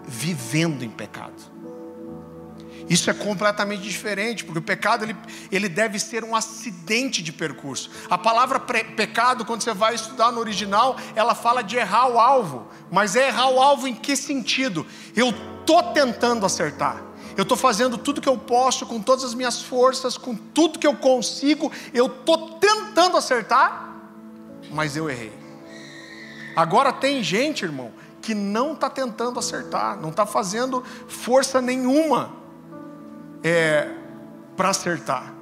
[0.07, 1.47] vivendo em pecado.
[2.89, 5.16] Isso é completamente diferente, porque o pecado ele,
[5.53, 7.91] ele deve ser um acidente de percurso.
[8.09, 12.68] A palavra pecado, quando você vai estudar no original, ela fala de errar o alvo.
[12.91, 14.86] Mas é errar o alvo em que sentido?
[15.14, 15.30] Eu
[15.61, 17.03] estou tentando acertar.
[17.36, 20.86] Eu estou fazendo tudo que eu posso, com todas as minhas forças, com tudo que
[20.86, 21.70] eu consigo.
[21.93, 23.97] Eu estou tentando acertar,
[24.70, 25.32] mas eu errei.
[26.57, 32.39] Agora tem gente, irmão, que não está tentando acertar, não está fazendo força nenhuma
[33.43, 33.89] é,
[34.57, 35.34] para acertar.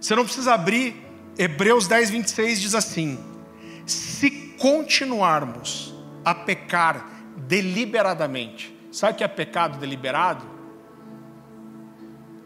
[0.00, 0.94] Você não precisa abrir,
[1.38, 3.18] Hebreus 10, 26 diz assim:
[3.84, 5.94] se continuarmos
[6.24, 10.44] a pecar deliberadamente, sabe o que é pecado deliberado?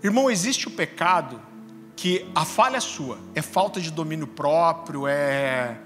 [0.02, 1.40] Irmão, existe o pecado
[1.94, 5.76] que a falha é sua, é falta de domínio próprio, é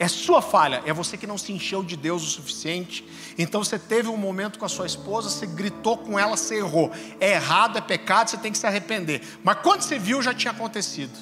[0.00, 3.06] é sua falha, é você que não se encheu de Deus o suficiente.
[3.36, 6.90] Então você teve um momento com a sua esposa, você gritou com ela, você errou.
[7.20, 9.20] É errado, é pecado, você tem que se arrepender.
[9.44, 11.12] Mas quando você viu, já tinha acontecido.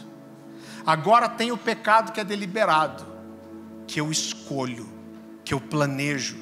[0.87, 3.05] Agora tem o pecado que é deliberado,
[3.85, 4.89] que eu escolho,
[5.45, 6.39] que eu planejo.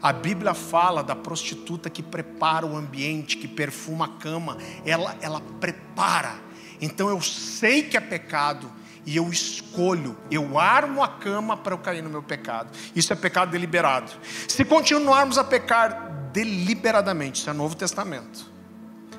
[0.00, 4.56] A Bíblia fala da prostituta que prepara o ambiente, que perfuma a cama.
[4.84, 6.36] Ela, ela prepara.
[6.80, 8.70] Então eu sei que é pecado
[9.06, 12.76] e eu escolho, eu armo a cama para eu cair no meu pecado.
[12.94, 14.10] Isso é pecado deliberado.
[14.48, 18.50] Se continuarmos a pecar deliberadamente, isso é Novo Testamento.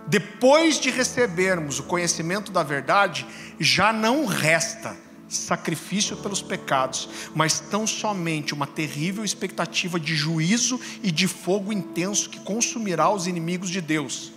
[0.06, 3.26] Depois de recebermos o conhecimento da verdade,
[3.60, 4.96] já não resta
[5.28, 12.30] sacrifício pelos pecados, mas tão somente uma terrível expectativa de juízo e de fogo intenso
[12.30, 14.37] que consumirá os inimigos de Deus.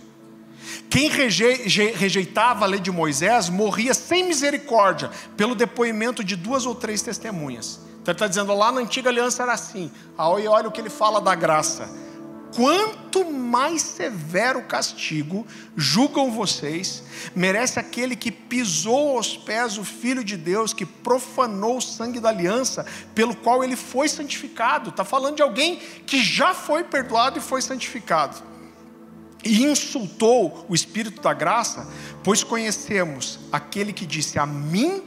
[0.89, 7.01] Quem rejeitava a lei de Moisés morria sem misericórdia, pelo depoimento de duas ou três
[7.01, 7.79] testemunhas.
[8.01, 9.91] Então ele está dizendo, lá na antiga aliança era assim.
[10.17, 11.89] Aí olha o que ele fala da graça.
[12.55, 15.47] Quanto mais severo castigo,
[15.77, 17.03] julgam vocês,
[17.33, 22.27] merece aquele que pisou aos pés o Filho de Deus, que profanou o sangue da
[22.27, 22.85] aliança,
[23.15, 24.89] pelo qual ele foi santificado.
[24.89, 28.50] Está falando de alguém que já foi perdoado e foi santificado
[29.43, 31.87] e insultou o Espírito da graça,
[32.23, 35.03] pois conhecemos aquele que disse: A mim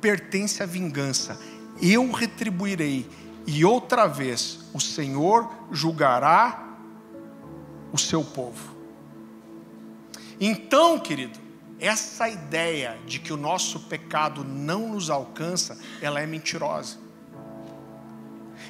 [0.00, 1.38] pertence a vingança,
[1.80, 3.08] eu retribuirei,
[3.46, 6.76] e outra vez o Senhor julgará
[7.92, 8.76] o seu povo.
[10.40, 11.38] Então, querido,
[11.80, 16.98] essa ideia de que o nosso pecado não nos alcança, ela é mentirosa.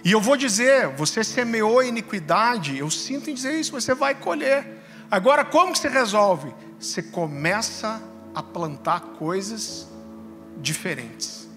[0.04, 4.77] E eu vou dizer, você semeou iniquidade, eu sinto em dizer isso, você vai colher.
[5.10, 6.54] Agora, como que se resolve?
[6.78, 8.02] Você começa
[8.34, 9.88] a plantar coisas
[10.58, 11.48] diferentes.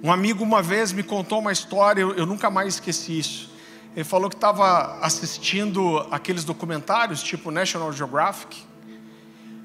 [0.00, 3.50] Um amigo uma vez me contou uma história, eu, eu nunca mais esqueci isso.
[3.96, 8.64] Ele falou que estava assistindo aqueles documentários, tipo National Geographic,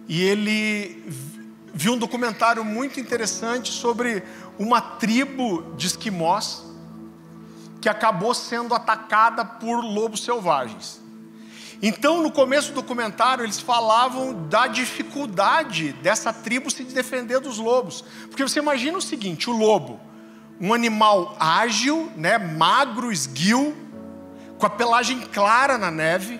[0.07, 1.05] e ele
[1.71, 4.23] viu um documentário muito interessante sobre
[4.57, 6.63] uma tribo de esquimós
[7.79, 11.02] que acabou sendo atacada por lobos selvagens.
[11.85, 18.05] Então, no começo do documentário, eles falavam da dificuldade dessa tribo se defender dos lobos.
[18.29, 19.99] Porque você imagina o seguinte: o lobo,
[20.61, 23.75] um animal ágil, né, magro, esguio,
[24.57, 26.39] com a pelagem clara na neve.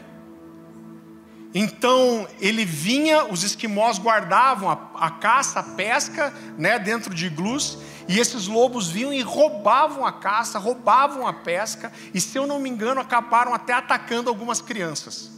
[1.53, 7.79] Então ele vinha, os esquimós guardavam a, a caça, a pesca, né, dentro de iglus,
[8.07, 12.59] e esses lobos vinham e roubavam a caça, roubavam a pesca, e se eu não
[12.59, 15.31] me engano, acabaram até atacando algumas crianças.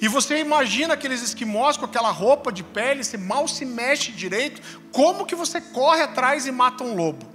[0.00, 4.60] E você imagina aqueles esquimós com aquela roupa de pele, você mal se mexe direito,
[4.92, 7.26] como que você corre atrás e mata um lobo?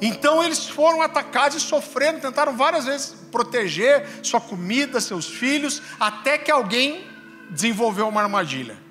[0.00, 6.36] Então eles foram atacados e sofreram, tentaram várias vezes proteger sua comida, seus filhos, até
[6.38, 7.06] que alguém
[7.50, 8.83] desenvolveu uma armadilha.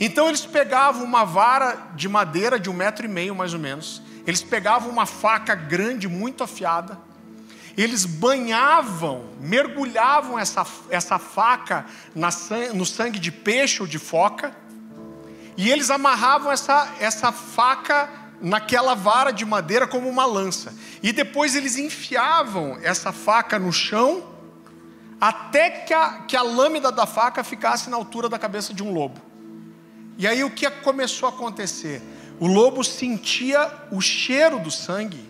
[0.00, 4.00] Então eles pegavam uma vara de madeira de um metro e meio mais ou menos,
[4.26, 6.98] eles pegavam uma faca grande, muito afiada,
[7.76, 12.28] eles banhavam, mergulhavam essa, essa faca na,
[12.74, 14.54] no sangue de peixe ou de foca,
[15.56, 18.08] e eles amarravam essa, essa faca
[18.40, 24.24] naquela vara de madeira como uma lança, e depois eles enfiavam essa faca no chão,
[25.20, 28.92] até que a, que a lâmina da faca ficasse na altura da cabeça de um
[28.92, 29.27] lobo.
[30.18, 32.02] E aí o que começou a acontecer?
[32.40, 35.24] O lobo sentia o cheiro do sangue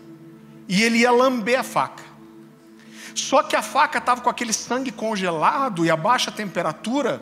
[0.67, 2.03] e ele ia lamber a faca.
[3.13, 7.21] Só que a faca estava com aquele sangue congelado e a baixa temperatura,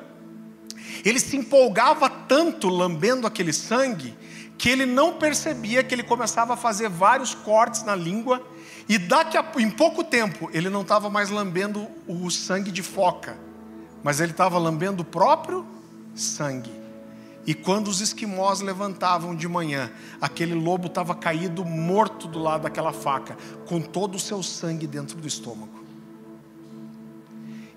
[1.03, 4.15] Ele se empolgava tanto lambendo aquele sangue
[4.57, 8.45] que ele não percebia que ele começava a fazer vários cortes na língua
[8.89, 13.37] e daqui a, em pouco tempo ele não estava mais lambendo o sangue de foca,
[14.03, 15.65] mas ele estava lambendo o próprio
[16.15, 16.76] sangue.
[17.47, 19.89] E quando os esquimós levantavam de manhã,
[20.19, 25.17] aquele lobo estava caído morto do lado daquela faca, com todo o seu sangue dentro
[25.17, 25.85] do estômago.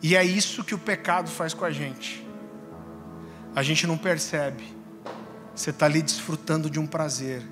[0.03, 2.27] E é isso que o pecado faz com a gente.
[3.55, 4.65] A gente não percebe.
[5.55, 7.43] Você está ali desfrutando de um prazer,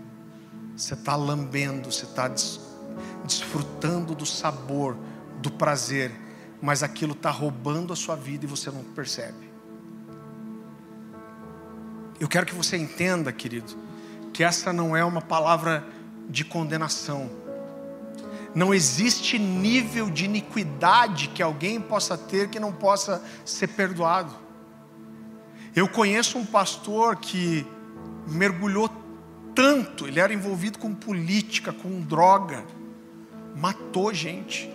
[0.77, 2.61] você está lambendo, você está des
[3.25, 4.97] desfrutando do sabor,
[5.41, 6.11] do prazer,
[6.61, 9.48] mas aquilo está roubando a sua vida e você não percebe.
[12.21, 13.77] Eu quero que você entenda, querido,
[14.33, 15.87] que essa não é uma palavra
[16.29, 17.31] de condenação.
[18.55, 24.35] Não existe nível de iniquidade que alguém possa ter que não possa ser perdoado.
[25.77, 27.65] Eu conheço um pastor que
[28.27, 28.91] mergulhou
[29.55, 32.65] tanto, ele era envolvido com política, com droga,
[33.55, 34.71] matou gente.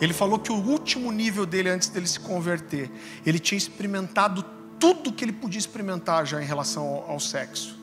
[0.00, 2.90] Ele falou que o último nível dele antes dele se converter,
[3.24, 4.44] ele tinha experimentado
[4.78, 7.78] tudo que ele podia experimentar já em relação ao, ao sexo.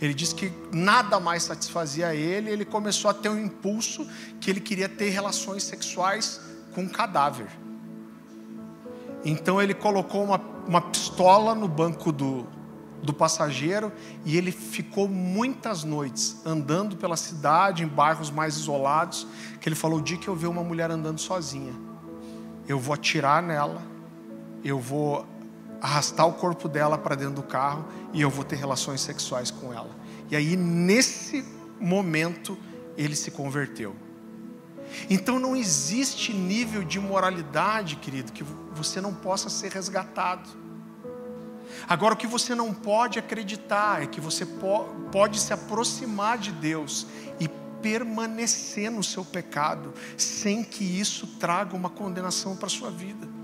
[0.00, 4.06] Ele disse que nada mais satisfazia ele, ele começou a ter um impulso
[4.40, 6.40] que ele queria ter relações sexuais
[6.72, 7.48] com um cadáver.
[9.24, 12.46] Então ele colocou uma, uma pistola no banco do,
[13.02, 13.92] do passageiro
[14.24, 19.26] e ele ficou muitas noites andando pela cidade, em bairros mais isolados,
[19.60, 21.74] que ele falou: o dia que eu ver uma mulher andando sozinha,
[22.68, 23.82] eu vou atirar nela,
[24.62, 25.26] eu vou
[25.80, 29.72] arrastar o corpo dela para dentro do carro e eu vou ter relações sexuais com
[29.72, 29.90] ela.
[30.30, 31.44] E aí, nesse
[31.80, 32.58] momento,
[32.96, 33.94] ele se converteu.
[35.08, 40.48] Então não existe nível de moralidade, querido, que você não possa ser resgatado.
[41.86, 44.46] Agora, o que você não pode acreditar é que você
[45.12, 47.06] pode se aproximar de Deus
[47.38, 47.48] e
[47.82, 53.37] permanecer no seu pecado, sem que isso traga uma condenação para a sua vida.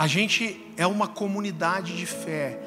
[0.00, 2.58] A gente é uma comunidade de fé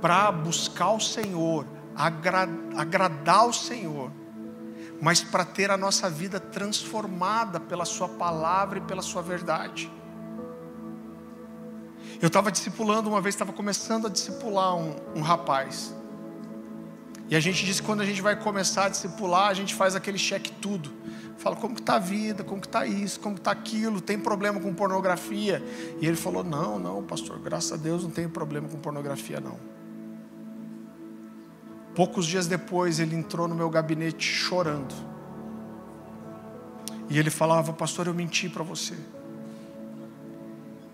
[0.00, 4.10] para buscar o Senhor, agra agradar o Senhor,
[5.02, 9.92] mas para ter a nossa vida transformada pela Sua palavra e pela Sua verdade.
[12.22, 15.94] Eu estava discipulando uma vez, estava começando a discipular um, um rapaz.
[17.28, 19.94] E a gente disse que quando a gente vai começar a discipular, a gente faz
[19.94, 20.90] aquele cheque tudo.
[21.38, 24.18] Fala como que está a vida, como que está isso, como que está aquilo, tem
[24.18, 25.62] problema com pornografia.
[26.00, 29.56] E ele falou: Não, não, pastor, graças a Deus não tenho problema com pornografia, não.
[31.94, 34.92] Poucos dias depois ele entrou no meu gabinete chorando.
[37.08, 38.96] E ele falava: Pastor, eu menti para você.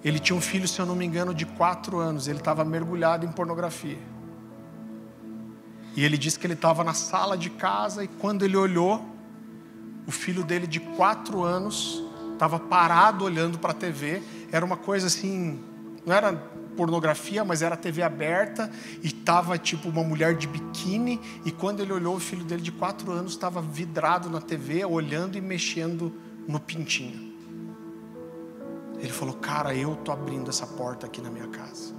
[0.05, 2.28] Ele tinha um filho, se eu não me engano, de quatro anos.
[2.28, 3.99] Ele estava mergulhado em pornografia.
[5.97, 9.14] E ele disse que ele estava na sala de casa e quando ele olhou,
[10.07, 12.03] o filho dele de quatro anos
[12.33, 14.23] estava parado olhando para a TV.
[14.53, 15.61] Era uma coisa assim,
[16.05, 16.33] não era
[16.77, 18.71] pornografia, mas era TV aberta
[19.03, 21.21] e estava tipo uma mulher de biquíni.
[21.45, 25.39] E quando ele olhou, o filho dele de quatro anos estava vidrado na TV, olhando
[25.39, 26.13] e mexendo
[26.47, 27.33] no pintinho.
[28.99, 31.95] Ele falou: Cara, eu tô abrindo essa porta aqui na minha casa.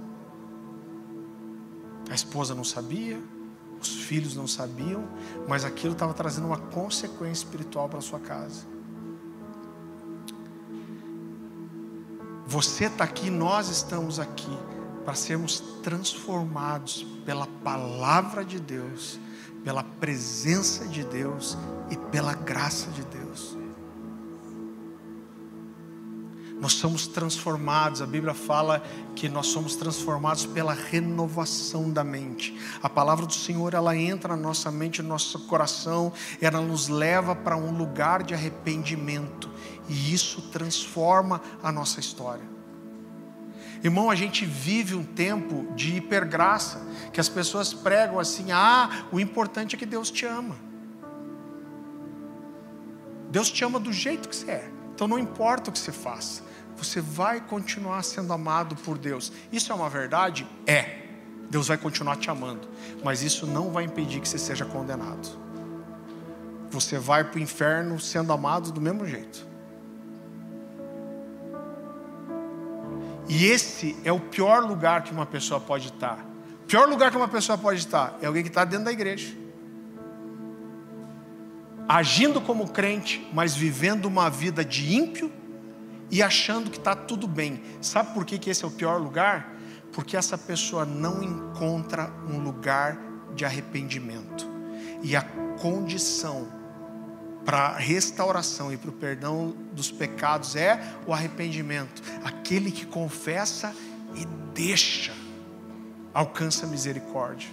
[2.08, 3.20] A esposa não sabia,
[3.80, 5.08] os filhos não sabiam,
[5.48, 8.62] mas aquilo estava trazendo uma consequência espiritual para sua casa.
[12.46, 14.56] Você está aqui, nós estamos aqui
[15.04, 19.18] para sermos transformados pela palavra de Deus,
[19.64, 21.56] pela presença de Deus
[21.90, 23.25] e pela graça de Deus.
[26.58, 28.82] Nós somos transformados, a Bíblia fala
[29.14, 32.58] que nós somos transformados pela renovação da mente.
[32.82, 37.34] A palavra do Senhor, ela entra na nossa mente, no nosso coração, ela nos leva
[37.34, 39.50] para um lugar de arrependimento,
[39.86, 42.56] e isso transforma a nossa história.
[43.84, 46.80] Irmão, a gente vive um tempo de hipergraça,
[47.12, 50.56] que as pessoas pregam assim: ah, o importante é que Deus te ama.
[53.30, 54.70] Deus te ama do jeito que você é.
[54.94, 56.42] Então não importa o que você faça,
[56.76, 59.32] você vai continuar sendo amado por Deus.
[59.50, 60.46] Isso é uma verdade?
[60.66, 61.02] É.
[61.48, 62.68] Deus vai continuar te amando,
[63.04, 65.28] mas isso não vai impedir que você seja condenado.
[66.70, 69.46] Você vai para o inferno sendo amado do mesmo jeito.
[73.28, 76.18] E esse é o pior lugar que uma pessoa pode estar.
[76.64, 79.46] O pior lugar que uma pessoa pode estar é alguém que está dentro da igreja
[81.88, 85.30] agindo como crente, mas vivendo uma vida de ímpio
[86.10, 87.62] e achando que está tudo bem.
[87.80, 89.54] Sabe por que, que esse é o pior lugar?
[89.92, 92.98] Porque essa pessoa não encontra um lugar
[93.34, 94.46] de arrependimento.
[95.02, 95.22] E a
[95.60, 96.48] condição
[97.44, 102.02] para restauração e para o perdão dos pecados é o arrependimento.
[102.24, 103.74] Aquele que confessa
[104.14, 105.12] e deixa,
[106.12, 107.48] alcança misericórdia.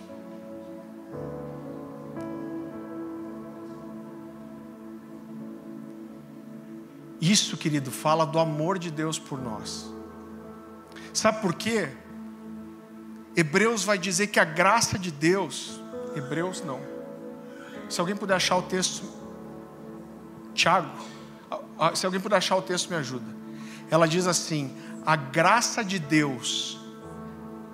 [7.21, 9.91] Isso, querido, fala do amor de Deus por nós.
[11.13, 11.89] Sabe por quê?
[13.35, 15.79] Hebreus vai dizer que a graça de Deus,
[16.15, 16.79] Hebreus não.
[17.89, 19.03] Se alguém puder achar o texto,
[20.53, 20.89] Tiago,
[21.95, 23.25] se alguém puder achar o texto, me ajuda.
[23.89, 24.75] Ela diz assim:
[25.05, 26.79] a graça de Deus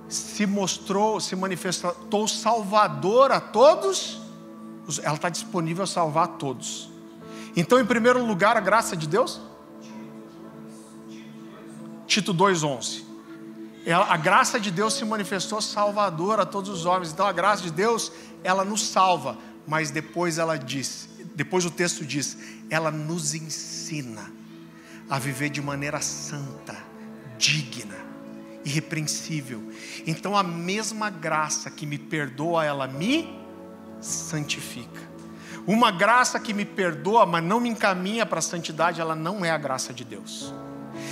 [0.07, 4.21] se mostrou, se manifestou salvador a todos,
[5.03, 6.89] ela está disponível a salvar a todos.
[7.55, 9.41] Então, em primeiro lugar, a graça de Deus?
[12.07, 13.03] Tito 2,11.
[13.91, 17.11] A graça de Deus se manifestou salvadora a todos os homens.
[17.11, 18.11] Então, a graça de Deus,
[18.43, 19.37] ela nos salva.
[19.67, 22.37] Mas depois ela diz, depois o texto diz,
[22.69, 24.31] ela nos ensina
[25.09, 26.75] a viver de maneira santa,
[27.37, 27.97] digna,
[28.65, 29.71] irrepreensível.
[30.05, 33.39] Então, a mesma graça que me perdoa, ela me
[34.01, 35.08] santifica.
[35.69, 39.51] Uma graça que me perdoa, mas não me encaminha para a santidade, ela não é
[39.51, 40.51] a graça de Deus.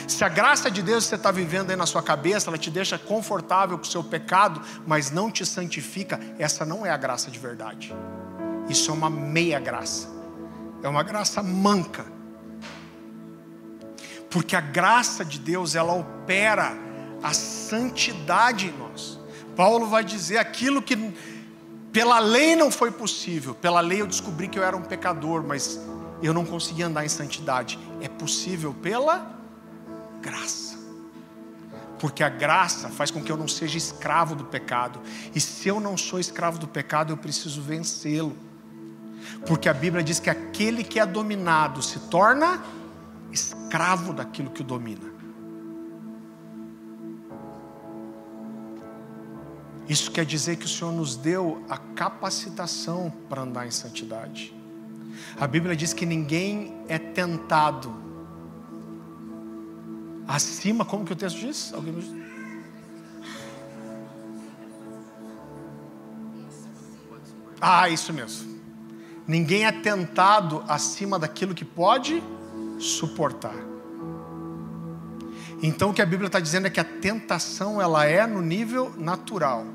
[0.07, 2.97] Se a graça de Deus você está vivendo aí na sua cabeça, ela te deixa
[2.97, 7.37] confortável com o seu pecado, mas não te santifica, essa não é a graça de
[7.37, 7.95] verdade.
[8.67, 10.07] Isso é uma meia graça,
[10.81, 12.07] é uma graça manca.
[14.27, 16.75] Porque a graça de Deus, ela opera
[17.21, 19.19] a santidade em nós.
[19.55, 20.95] Paulo vai dizer aquilo que
[21.97, 23.55] pela lei não foi possível.
[23.55, 25.79] Pela lei eu descobri que eu era um pecador, mas
[26.21, 27.79] eu não conseguia andar em santidade.
[27.99, 29.35] É possível pela
[30.21, 30.77] graça.
[31.99, 35.01] Porque a graça faz com que eu não seja escravo do pecado.
[35.33, 38.37] E se eu não sou escravo do pecado, eu preciso vencê-lo.
[39.47, 42.63] Porque a Bíblia diz que aquele que é dominado se torna
[43.31, 45.16] escravo daquilo que o domina.
[49.87, 54.53] Isso quer dizer que o Senhor nos deu a capacitação para andar em santidade.
[55.39, 57.95] A Bíblia diz que ninguém é tentado
[60.27, 61.73] acima, como que o texto diz?
[61.73, 62.27] Alguém me diz?
[67.59, 68.57] Ah, isso mesmo.
[69.25, 72.21] Ninguém é tentado acima daquilo que pode
[72.79, 73.66] suportar.
[75.61, 78.93] Então o que a Bíblia está dizendo é que a tentação ela é no nível
[78.97, 79.65] natural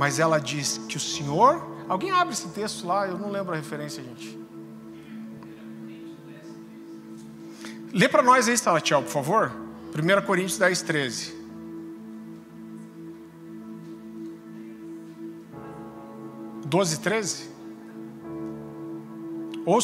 [0.00, 1.62] mas ela diz que o Senhor.
[1.86, 4.38] Alguém abre esse texto lá, eu não lembro a referência, gente.
[7.92, 9.52] Lê para nós aí, Salatiel, por favor.
[9.94, 11.40] 1 Coríntios 10, 13.
[16.64, 17.50] Doze, treze?
[19.66, 19.80] Ou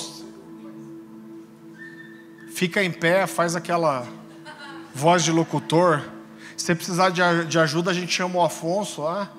[2.48, 4.06] fica em pé, faz aquela
[4.96, 6.02] voz de locutor.
[6.56, 9.30] Se precisar de, de ajuda, a gente chama o Afonso lá.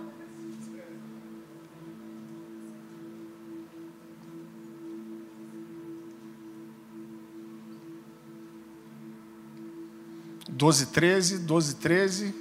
[10.50, 12.36] 12, 13, 12, 13.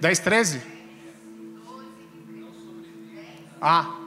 [0.00, 0.62] 10, 13?
[3.60, 3.99] Ah.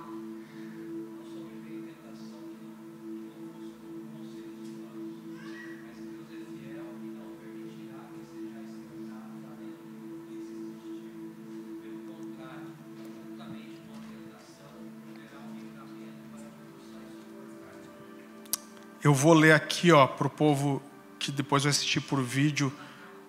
[19.04, 20.82] Eu vou ler aqui, ó, para o povo
[21.20, 22.72] que depois vai assistir por vídeo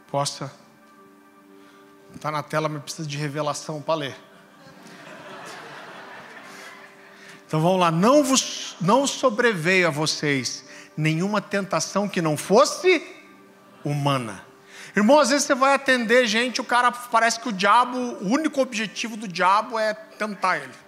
[0.08, 0.44] possa
[2.14, 4.16] estar tá na tela, mas precisa de revelação para ler.
[7.44, 10.64] Então vamos lá, não vos não sobreveio a vocês
[10.96, 13.04] nenhuma tentação que não fosse
[13.84, 14.44] humana.
[14.96, 18.60] Irmão, às vezes você vai atender gente, o cara parece que o diabo, o único
[18.60, 20.83] objetivo do diabo é tentar ele.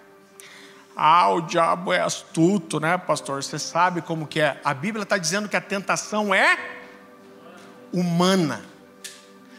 [0.99, 3.43] Ah, o diabo é astuto, né, pastor?
[3.43, 4.59] Você sabe como que é.
[4.65, 6.57] A Bíblia está dizendo que a tentação é
[7.93, 8.65] humana.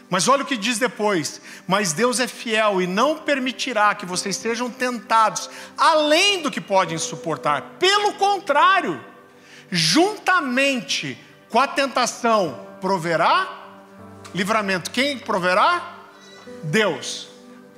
[0.09, 4.35] Mas olha o que diz depois: Mas Deus é fiel e não permitirá que vocês
[4.35, 7.61] sejam tentados além do que podem suportar.
[7.79, 8.99] Pelo contrário,
[9.71, 11.17] juntamente
[11.47, 13.47] com a tentação, proverá
[14.35, 14.91] livramento.
[14.91, 15.95] Quem proverá?
[16.63, 17.28] Deus,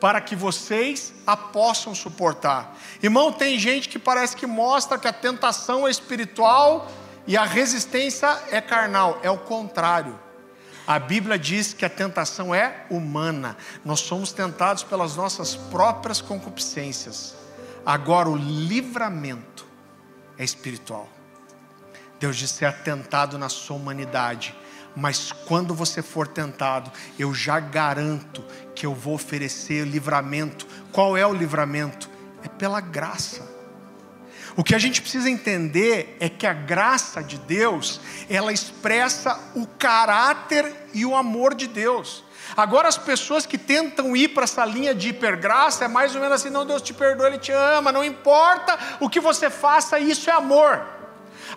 [0.01, 2.75] para que vocês a possam suportar.
[3.03, 6.91] Irmão, tem gente que parece que mostra que a tentação é espiritual
[7.27, 10.19] E a resistência é carnal, é o contrário.
[10.87, 13.55] A Bíblia diz que a tentação é humana.
[13.85, 17.35] Nós somos tentados pelas nossas próprias concupiscências.
[17.85, 19.65] Agora o livramento
[20.35, 21.07] é espiritual.
[22.19, 24.55] Deus disse: é tentado na sua humanidade,
[24.95, 28.43] mas quando você for tentado, eu já garanto
[28.75, 30.67] que eu vou oferecer livramento.
[30.91, 32.09] Qual é o livramento?
[32.43, 33.49] É pela graça.
[34.55, 39.65] O que a gente precisa entender é que a graça de Deus, ela expressa o
[39.65, 42.23] caráter e o amor de Deus.
[42.55, 46.35] Agora, as pessoas que tentam ir para essa linha de hipergraça, é mais ou menos
[46.35, 50.29] assim: não, Deus te perdoa, Ele te ama, não importa o que você faça, isso
[50.29, 51.00] é amor.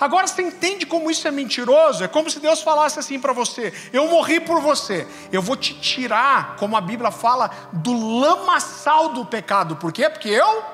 [0.01, 2.05] Agora você entende como isso é mentiroso?
[2.05, 5.75] É como se Deus falasse assim para você: Eu morri por você, eu vou te
[5.75, 9.77] tirar, como a Bíblia fala, do lamaçal do pecado.
[9.77, 10.09] Por quê?
[10.09, 10.65] Porque eu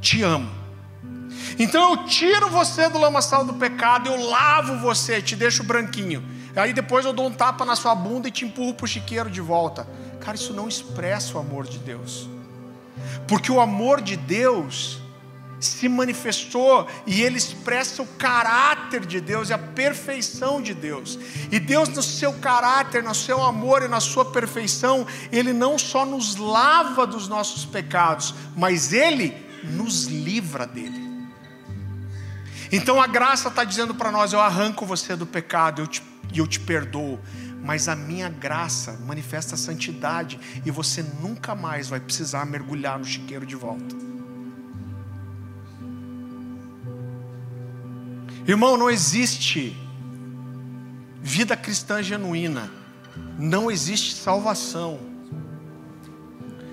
[0.00, 0.50] te amo.
[1.58, 6.24] Então eu tiro você do lamaçal do pecado, eu lavo você, te deixo branquinho.
[6.56, 9.30] Aí depois eu dou um tapa na sua bunda e te empurro para o chiqueiro
[9.30, 9.86] de volta.
[10.20, 12.28] Cara, isso não expressa o amor de Deus.
[13.26, 15.00] Porque o amor de Deus
[15.60, 21.18] se manifestou e ele expressa o caráter de Deus e a perfeição de Deus.
[21.50, 26.04] E Deus, no seu caráter, no seu amor e na sua perfeição, ele não só
[26.04, 31.04] nos lava dos nossos pecados, mas ele nos livra dele.
[32.70, 36.02] Então a graça está dizendo para nós: eu arranco você do pecado eu te,
[36.32, 37.18] e eu te perdoo.
[37.62, 43.06] Mas a minha graça manifesta a santidade e você nunca mais vai precisar mergulhar no
[43.06, 44.13] chiqueiro de volta.
[48.46, 49.76] Irmão, não existe
[51.22, 52.70] vida cristã genuína,
[53.38, 55.00] não existe salvação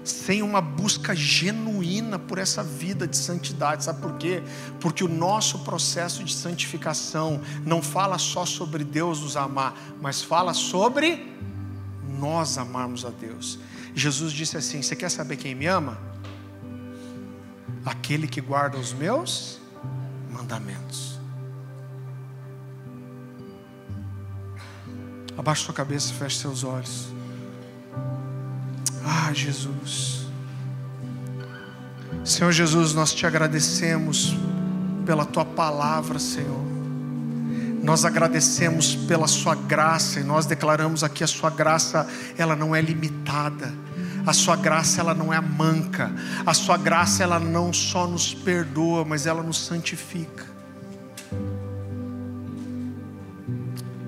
[0.04, 3.84] sem uma busca genuína por essa vida de santidade.
[3.84, 4.44] Sabe por quê?
[4.80, 10.54] Porque o nosso processo de santificação não fala só sobre Deus nos amar, mas fala
[10.54, 11.32] sobre
[12.20, 13.60] nós amarmos a Deus.
[13.94, 15.98] Jesus disse assim: Você quer saber quem me ama?
[17.86, 19.60] Aquele que guarda os meus
[20.32, 21.21] mandamentos.
[25.38, 27.08] Abaixe sua cabeça feche seus olhos.
[29.06, 30.28] Ah, Jesus.
[32.24, 34.36] Senhor Jesus, nós te agradecemos
[35.06, 36.62] pela tua palavra, Senhor.
[37.84, 42.82] Nós agradecemos pela sua graça e nós declaramos aqui a sua graça, ela não é
[42.82, 43.74] limitada.
[44.26, 46.12] A sua graça ela não é manca.
[46.46, 50.51] A sua graça ela não só nos perdoa, mas ela nos santifica.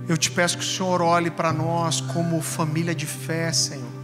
[0.07, 4.03] Eu te peço que o Senhor olhe para nós como família de fé, Senhor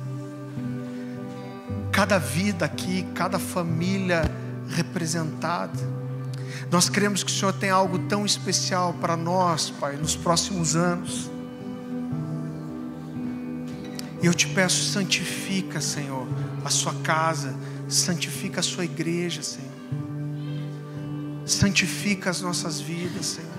[1.99, 4.21] cada vida aqui, cada família
[4.69, 5.77] representada.
[6.71, 11.29] Nós queremos que o Senhor tenha algo tão especial para nós, Pai, nos próximos anos.
[14.21, 16.25] E eu te peço, santifica, Senhor,
[16.63, 17.53] a sua casa,
[17.89, 19.67] santifica a sua igreja, Senhor.
[21.45, 23.58] Santifica as nossas vidas, Senhor.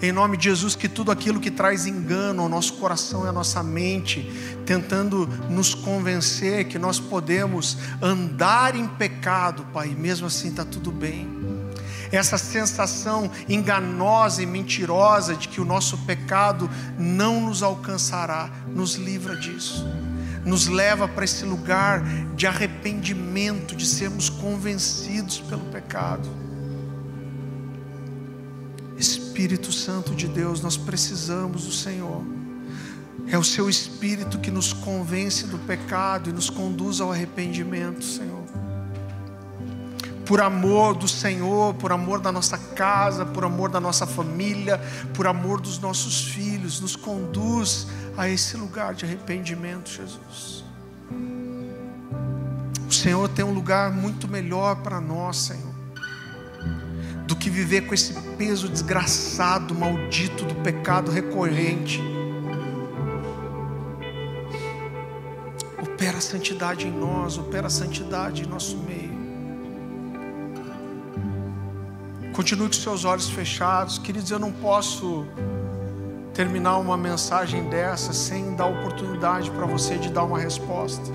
[0.00, 3.32] Em nome de Jesus, que tudo aquilo que traz engano ao nosso coração e à
[3.32, 4.30] nossa mente,
[4.64, 11.28] tentando nos convencer que nós podemos andar em pecado, Pai, mesmo assim está tudo bem.
[12.12, 19.36] Essa sensação enganosa e mentirosa de que o nosso pecado não nos alcançará, nos livra
[19.36, 19.84] disso
[20.44, 22.02] nos leva para esse lugar
[22.34, 26.47] de arrependimento, de sermos convencidos pelo pecado.
[29.38, 32.24] Espírito Santo de Deus, nós precisamos do Senhor.
[33.28, 38.42] É o Seu Espírito que nos convence do pecado e nos conduz ao arrependimento, Senhor.
[40.26, 44.80] Por amor do Senhor, por amor da nossa casa, por amor da nossa família,
[45.14, 47.86] por amor dos nossos filhos, nos conduz
[48.16, 50.64] a esse lugar de arrependimento, Jesus.
[52.88, 55.67] O Senhor tem um lugar muito melhor para nós, Senhor
[57.28, 62.00] do que viver com esse peso desgraçado, maldito do pecado recorrente.
[65.78, 69.18] Opera a santidade em nós, opera a santidade em nosso meio.
[72.32, 74.30] Continue com seus olhos fechados, queridos.
[74.30, 75.26] Eu não posso
[76.32, 81.12] terminar uma mensagem dessa sem dar oportunidade para você de dar uma resposta.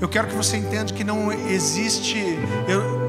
[0.00, 2.20] Eu quero que você entenda que não existe.
[2.68, 3.03] Eu,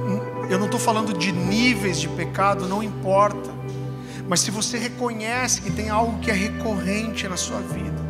[0.50, 3.54] eu não estou falando de níveis de pecado, não importa.
[4.28, 8.04] Mas se você reconhece que tem algo que é recorrente na sua vida,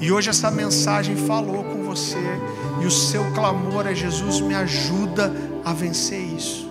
[0.00, 2.18] e hoje essa mensagem falou com você,
[2.80, 5.32] e o seu clamor é: Jesus, me ajuda
[5.64, 6.68] a vencer isso.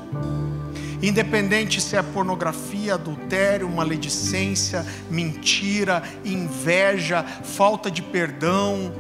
[1.02, 8.92] independente se é pornografia, adultério, maledicência, mentira, inveja, falta de perdão,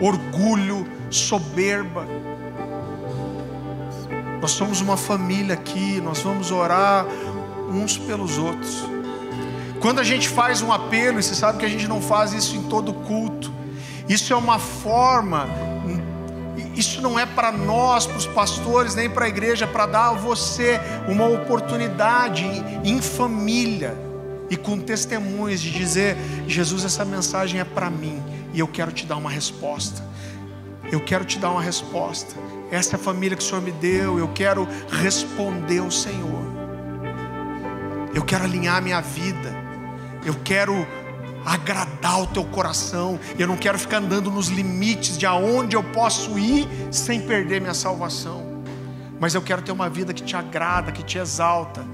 [0.00, 2.06] orgulho, soberba.
[4.40, 7.06] Nós somos uma família aqui, nós vamos orar
[7.70, 8.84] uns pelos outros.
[9.80, 12.56] Quando a gente faz um apelo, e você sabe que a gente não faz isso
[12.56, 13.52] em todo culto,
[14.08, 15.48] isso é uma forma,
[16.74, 20.12] isso não é para nós, para os pastores, nem para a igreja, para dar a
[20.12, 22.44] você uma oportunidade
[22.84, 23.96] em família
[24.50, 28.22] e com testemunhos de dizer: Jesus, essa mensagem é para mim
[28.52, 30.02] e eu quero te dar uma resposta.
[30.90, 32.36] Eu quero te dar uma resposta.
[32.70, 36.44] Essa é a família que o Senhor me deu, eu quero responder ao Senhor.
[38.14, 39.54] Eu quero alinhar minha vida.
[40.24, 40.86] Eu quero
[41.44, 43.20] agradar o teu coração.
[43.38, 47.74] Eu não quero ficar andando nos limites de aonde eu posso ir sem perder minha
[47.74, 48.62] salvação.
[49.20, 51.84] Mas eu quero ter uma vida que te agrada, que te exalta.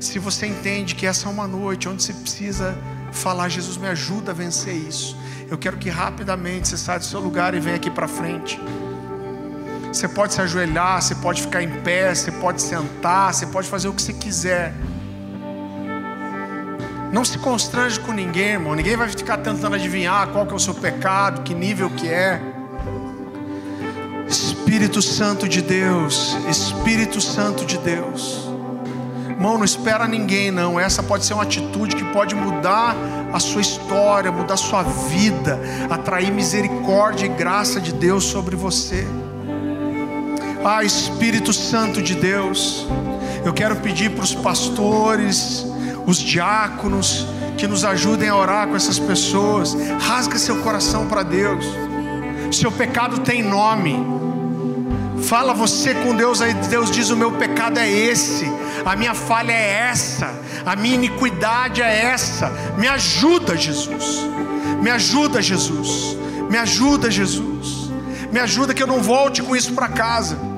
[0.00, 2.76] Se você entende que essa é uma noite onde você precisa
[3.12, 5.16] falar, Jesus me ajuda a vencer isso.
[5.50, 8.58] Eu quero que rapidamente você saia do seu lugar e venha aqui para frente.
[9.92, 13.88] Você pode se ajoelhar, você pode ficar em pé, você pode sentar, você pode fazer
[13.88, 14.72] o que você quiser.
[17.12, 18.74] Não se constrange com ninguém, irmão.
[18.74, 22.40] Ninguém vai ficar tentando adivinhar qual que é o seu pecado, que nível que é.
[24.26, 28.48] Espírito Santo de Deus, Espírito Santo de Deus.
[29.28, 30.80] Irmão, não espera ninguém, não.
[30.80, 32.96] Essa pode ser uma atitude que pode mudar
[33.30, 35.60] a sua história, mudar a sua vida,
[35.90, 39.06] atrair misericórdia e graça de Deus sobre você.
[40.64, 42.86] Ah, Espírito Santo de Deus,
[43.44, 45.66] eu quero pedir para os pastores,
[46.06, 47.26] os diáconos,
[47.58, 49.76] que nos ajudem a orar com essas pessoas.
[50.00, 51.64] Rasga seu coração para Deus.
[52.52, 54.06] Seu pecado tem nome.
[55.24, 56.54] Fala você com Deus aí.
[56.54, 58.46] Deus diz: O meu pecado é esse,
[58.84, 60.32] a minha falha é essa,
[60.64, 62.52] a minha iniquidade é essa.
[62.78, 64.24] Me ajuda, Jesus.
[64.80, 66.16] Me ajuda, Jesus.
[66.48, 67.90] Me ajuda, Jesus.
[68.30, 70.51] Me ajuda que eu não volte com isso para casa